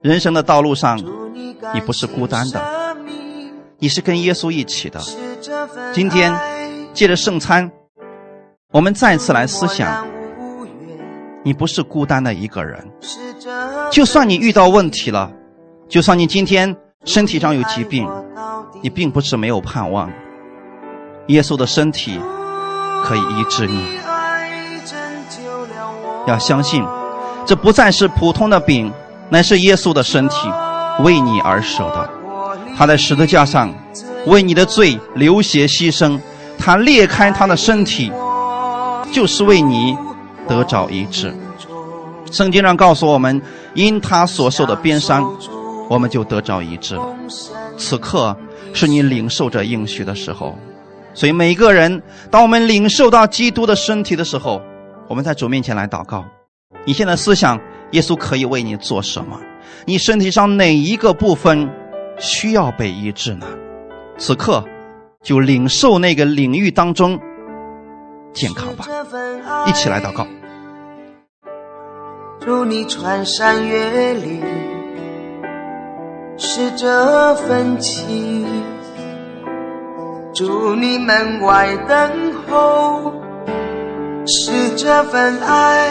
[0.00, 0.96] 人生的道路上，
[1.74, 2.96] 你不是孤单的，
[3.78, 5.00] 你是跟耶稣一起的。
[5.92, 6.32] 今天
[6.92, 7.72] 借着圣餐，
[8.70, 10.06] 我们再次来思想，
[11.44, 12.84] 你不是孤单的一个人。
[13.92, 15.30] 就算你遇到问题了，
[15.88, 16.74] 就算你今天
[17.04, 18.08] 身体上有疾病，
[18.82, 20.10] 你并不是没有盼望。
[21.28, 22.18] 耶稣的身体
[23.04, 23.98] 可以医治你。
[26.26, 26.84] 要相信，
[27.46, 28.92] 这不再是普通的饼。
[29.30, 30.48] 乃是耶稣的身体，
[31.00, 32.10] 为你而舍的。
[32.76, 33.72] 他在十字架上
[34.26, 36.20] 为你的罪流血牺牲，
[36.58, 38.12] 他裂开他的身体，
[39.10, 39.96] 就是为你
[40.48, 41.34] 得着医治。
[42.30, 43.40] 圣经上告诉我们，
[43.74, 45.30] 因他所受的鞭伤，
[45.88, 47.16] 我们就得着医治了。
[47.76, 48.36] 此刻
[48.72, 50.58] 是你领受这应许的时候，
[51.12, 54.60] 所以每个人，当我们领受到基督的身体的时候，
[55.08, 56.24] 我们在主面前来祷告。
[56.84, 57.60] 你现在思想。
[57.90, 59.38] 耶稣可以为你做什么？
[59.84, 61.70] 你身体上哪一个部分
[62.18, 63.46] 需要被医治呢？
[64.18, 64.64] 此刻
[65.22, 67.16] 就领受那个领域当中
[68.32, 68.84] 健康吧！
[69.66, 70.26] 一起来祷告。
[72.40, 74.42] 祝你穿山越岭，
[76.36, 78.44] 是这份情；
[80.34, 83.12] 祝你门外等候，
[84.26, 85.88] 是这份爱。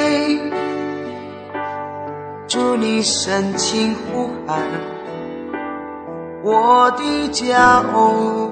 [2.48, 4.62] 祝你深情呼喊，
[6.44, 8.52] 我的家哦，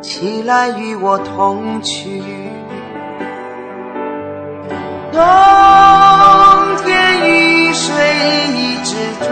[0.00, 2.22] 起来与我同去。
[5.16, 5.22] 冬
[6.84, 6.86] 天
[7.26, 7.88] 雨水
[8.52, 8.92] 一直
[9.24, 9.26] 住，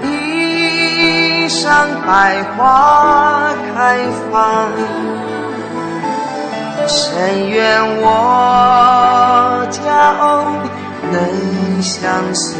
[0.00, 0.06] 地
[1.48, 3.98] 上百花开
[4.30, 4.70] 放。
[6.86, 10.14] 深愿我家
[11.10, 12.54] 能相随，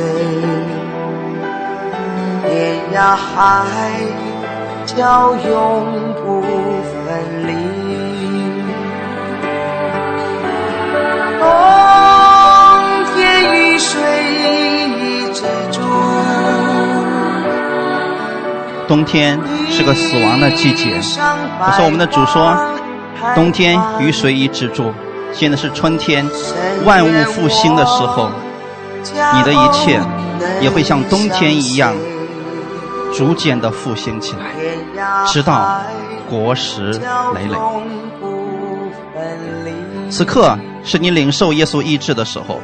[2.43, 3.37] 天涯海
[4.85, 7.68] 角永不分离。
[18.87, 19.39] 冬天
[19.71, 20.99] 是个死亡的季节，
[21.63, 22.57] 可是我们的主说。
[23.35, 24.95] 冬天雨水已止住，
[25.33, 26.25] 现在是春天，
[26.85, 28.31] 万物复兴的时候，
[29.35, 30.01] 你的一切
[30.61, 31.93] 也会像冬天一样，
[33.13, 34.55] 逐渐的复兴起来，
[35.27, 35.81] 直到
[36.31, 36.93] 果实
[37.35, 37.59] 累累。
[40.11, 42.61] 此刻是你领受耶稣医治的时候，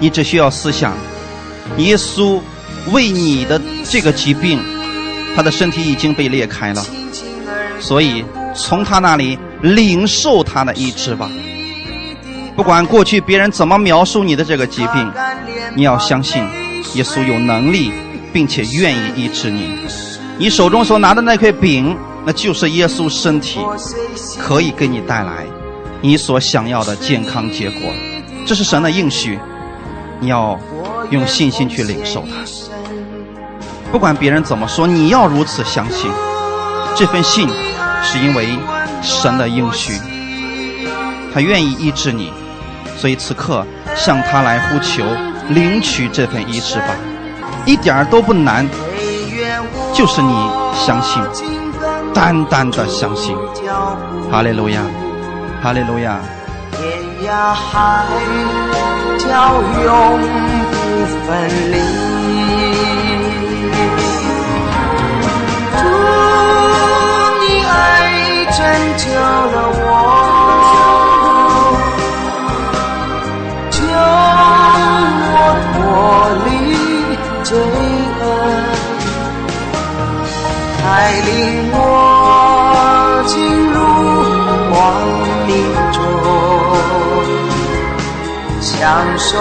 [0.00, 0.94] 你只需要思想，
[1.76, 2.40] 耶稣
[2.92, 4.58] 为你的这个疾病，
[5.36, 6.84] 他的身体已经被裂开了，
[7.80, 9.38] 所以从他那里。
[9.60, 11.28] 领受他的医治吧，
[12.54, 15.12] 不管过去别人怎么描述你的这个疾病，
[15.74, 16.40] 你要相信
[16.94, 17.90] 耶稣有能力，
[18.32, 19.76] 并且愿意医治你。
[20.38, 23.60] 你手中所拿的那块饼，那就是耶稣身体，
[24.38, 25.46] 可以给你带来
[26.00, 27.80] 你所想要的健康结果。
[28.46, 29.38] 这是神的应许，
[30.20, 30.58] 你要
[31.10, 32.44] 用信心去领受它。
[33.90, 36.10] 不管别人怎么说，你要如此相信。
[36.94, 37.48] 这份信
[38.02, 38.58] 是因为。
[39.00, 39.92] 神的应许，
[41.32, 42.32] 他愿意医治你，
[42.96, 43.64] 所以此刻
[43.94, 45.04] 向他来呼求，
[45.50, 46.96] 领取这份医治吧，
[47.64, 48.68] 一点儿都不难，
[49.94, 50.32] 就是你
[50.74, 51.22] 相信，
[52.18, 53.36] 单单的相信。
[54.28, 54.82] 哈利路亚，
[55.62, 56.18] 哈利路亚。
[56.72, 56.82] 天
[57.24, 58.04] 涯海
[59.18, 59.28] 角
[59.84, 60.18] 永
[60.72, 62.17] 不分离。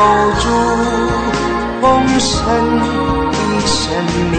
[0.08, 0.48] 守住
[1.82, 2.32] 丰盛
[3.30, 3.36] 的
[3.66, 3.78] 生
[4.32, 4.36] 命。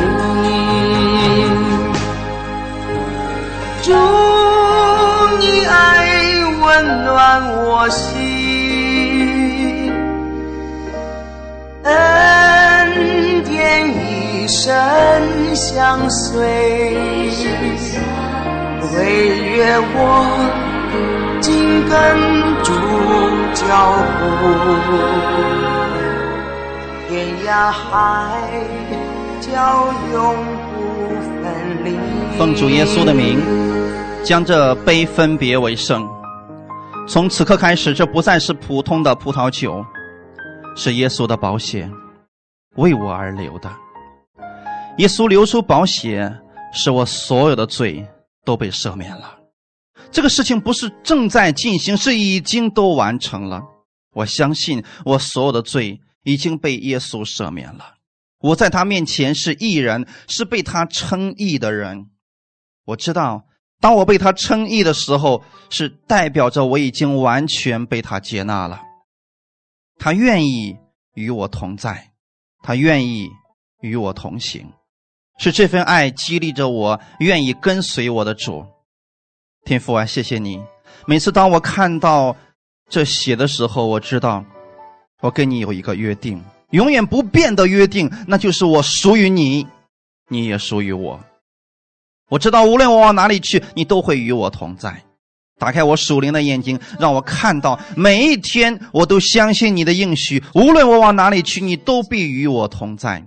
[3.82, 3.92] 祝。
[5.40, 5.70] 你爱
[6.62, 6.64] 温
[7.04, 7.14] 暖
[7.64, 9.92] 我心，
[11.84, 14.74] 恩典一生
[15.54, 17.30] 相随，
[18.90, 19.96] 岁月我
[21.40, 22.37] 紧跟
[23.68, 24.96] 住脚步，
[27.06, 28.40] 天涯海
[29.42, 30.34] 角永
[30.72, 30.78] 不
[31.42, 31.98] 分离。
[32.38, 33.38] 奉主耶稣的名，
[34.24, 36.08] 将这杯分别为圣。
[37.06, 39.84] 从此刻开始，这不再是普通的葡萄酒，
[40.74, 41.90] 是耶稣的宝血，
[42.76, 43.70] 为我而流的。
[44.96, 46.34] 耶稣流出宝血，
[46.72, 48.06] 使我所有的罪
[48.46, 49.37] 都被赦免了。
[50.10, 53.62] 这个事情不是正在进行，是已经都完成了。
[54.14, 57.94] 我相信我所有的罪已经被耶稣赦免了。
[58.40, 62.06] 我在他面前是义人，是被他称义的人。
[62.86, 63.44] 我知道，
[63.80, 68.80] 当我被他称义的时候，是代表着我已经完全被他接纳了。
[69.98, 70.76] 他愿意
[71.14, 72.12] 与我同在，
[72.62, 73.28] 他愿意
[73.82, 74.72] 与我同行。
[75.38, 78.64] 是这份爱激励着我，愿意跟随我的主。
[79.68, 80.58] 天父啊，谢谢你！
[81.04, 82.34] 每次当我看到
[82.88, 84.42] 这写的时候，我知道
[85.20, 89.66] 我跟你有一个约定，永远不变的约定，那就是我属于你，
[90.30, 91.20] 你也属于我。
[92.30, 95.02] 我知道无论我往哪里去，你都会与我同在。
[95.58, 100.42] 打开我属灵的眼睛，让我看到每一天，我都相信你的应许。
[100.54, 103.22] 无论我往哪里去，你都必与我同在。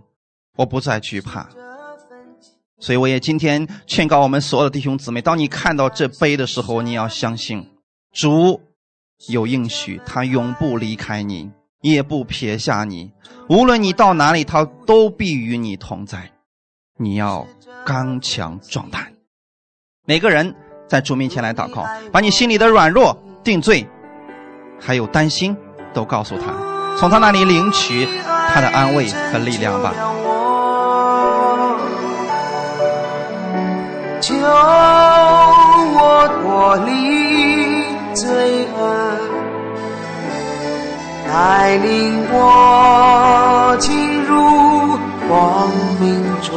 [0.58, 1.48] 我不再惧怕。
[2.82, 7.70] 所以，我也今天劝告我们所有的弟兄姊妹：当你看到这杯的时候，你要相信
[8.12, 8.60] 主
[9.30, 11.52] 有应许，他永不离开你，
[11.82, 13.12] 也不撇下你。
[13.48, 16.32] 无论你到哪里，他都必与你同在。
[16.98, 17.48] 你要
[17.86, 19.14] 刚强壮胆。
[20.08, 20.56] 每个人
[20.88, 23.88] 在主面前来祷告，把你心里的软弱、定罪，
[24.80, 25.56] 还有担心，
[25.94, 29.94] 都告诉他，从他那里领取他的安慰和力量吧。
[34.54, 36.90] 我脱离
[38.14, 38.80] 罪恶，
[41.28, 41.88] 带领
[42.32, 44.32] 我进入
[45.28, 46.02] 光明
[46.42, 46.52] 中，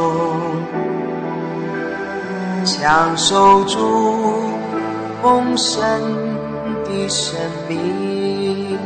[2.65, 3.77] 享受主
[5.21, 5.79] 丰盛
[6.83, 8.77] 的生命。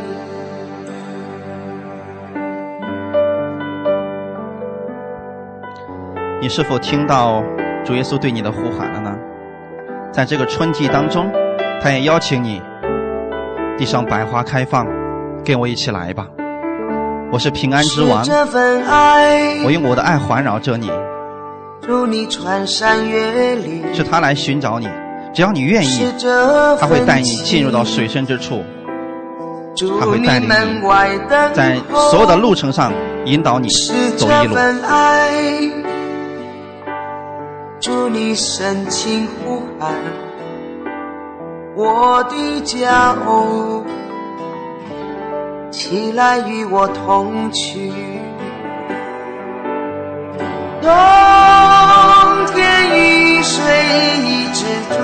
[6.42, 7.44] 你是否听到？
[7.90, 9.12] 主耶稣对你的呼喊了呢，
[10.14, 11.28] 在这个春季当中，
[11.82, 12.62] 他也邀请你，
[13.80, 14.86] 地上百花开放，
[15.44, 16.28] 跟我一起来吧。
[17.32, 18.24] 我是平安之王，
[19.66, 20.88] 我用我的爱环绕着你。
[21.82, 24.88] 祝你穿山越岭，是他来寻找你，
[25.34, 26.14] 只要你愿意，
[26.80, 28.64] 他会带你进入到水深之处，
[30.00, 30.80] 他会带领你，
[31.56, 31.76] 在
[32.12, 32.94] 所有的路程上
[33.26, 33.68] 引导你
[34.16, 34.56] 走一路。
[37.82, 39.96] 祝你深情呼喊，
[41.76, 43.86] 我的家哦，
[45.72, 47.90] 起来与我同去。
[50.82, 50.92] 冬
[52.54, 53.64] 天雨水
[54.26, 55.00] 一直住，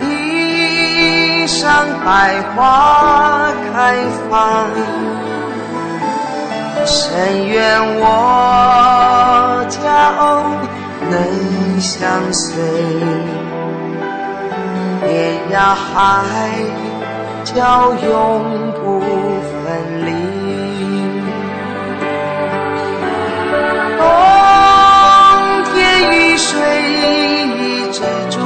[0.00, 3.94] 地上百花开
[4.28, 5.19] 放。
[6.86, 10.12] 深愿我家
[11.10, 12.62] 能相随，
[15.02, 15.90] 天涯海
[17.44, 19.06] 角永不分
[20.06, 20.08] 离。
[23.98, 24.02] 冬
[25.72, 25.74] 天
[26.10, 26.48] 雨水
[27.58, 27.60] 一
[27.92, 28.00] 直
[28.30, 28.36] 住，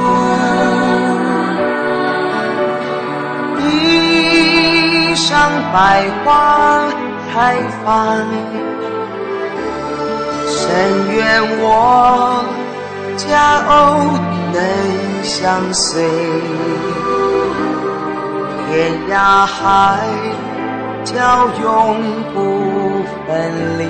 [3.57, 5.75] 地上百
[6.23, 6.25] 花。
[7.35, 8.25] 开放，
[10.47, 12.45] 深愿我
[13.17, 13.73] 家偶
[14.53, 16.01] 能相随，
[18.71, 20.07] 天涯海
[21.03, 21.97] 角永
[22.33, 23.83] 不分离。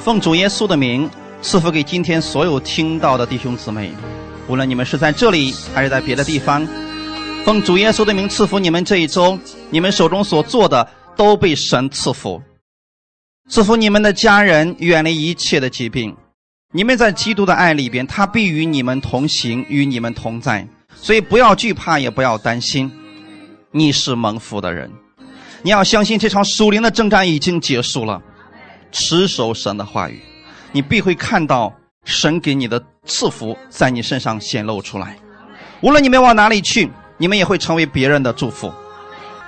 [0.00, 1.08] 奉主耶稣的名，
[1.42, 3.94] 赐福给今天所有听到的弟兄姊妹，
[4.48, 6.66] 无论你们是在这里还是在别的地方，
[7.44, 9.38] 奉主耶稣的名赐福你们这一周，
[9.70, 10.84] 你们手中所做的。
[11.16, 12.42] 都被神赐福，
[13.48, 16.16] 赐福你们的家人远离一切的疾病。
[16.72, 20.66] 你们在基督的爱里边，他必与你们同行，与你们同在。
[20.96, 22.90] 所以不要惧怕，也不要担心。
[23.70, 24.90] 你是蒙福的人，
[25.62, 28.20] 你要相信这场属灵的征战已经结束了。
[28.90, 30.20] 持守神的话语，
[30.72, 31.72] 你必会看到
[32.04, 35.16] 神给你的赐福在你身上显露出来。
[35.80, 38.72] 无论你们往哪里去，你们也会成为别人的祝福。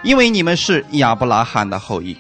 [0.03, 2.17] 因为你们是亚伯拉罕的后裔，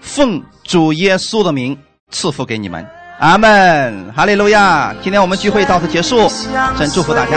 [0.00, 1.78] 奉主耶稣的名
[2.10, 2.86] 赐福给你们。
[3.18, 4.94] 阿门，哈利路亚！
[5.02, 6.30] 今天我们聚会到此结束，
[6.78, 7.36] 真祝福大家。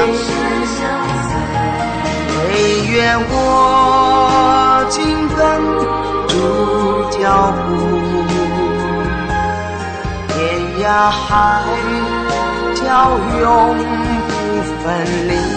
[2.94, 5.04] 愿我紧
[5.36, 5.62] 跟
[6.30, 6.34] 主
[7.10, 7.76] 脚步，
[10.30, 10.38] 天
[10.86, 11.64] 涯海
[12.76, 13.76] 角永
[14.28, 14.32] 不
[14.84, 14.88] 分
[15.28, 15.53] 离。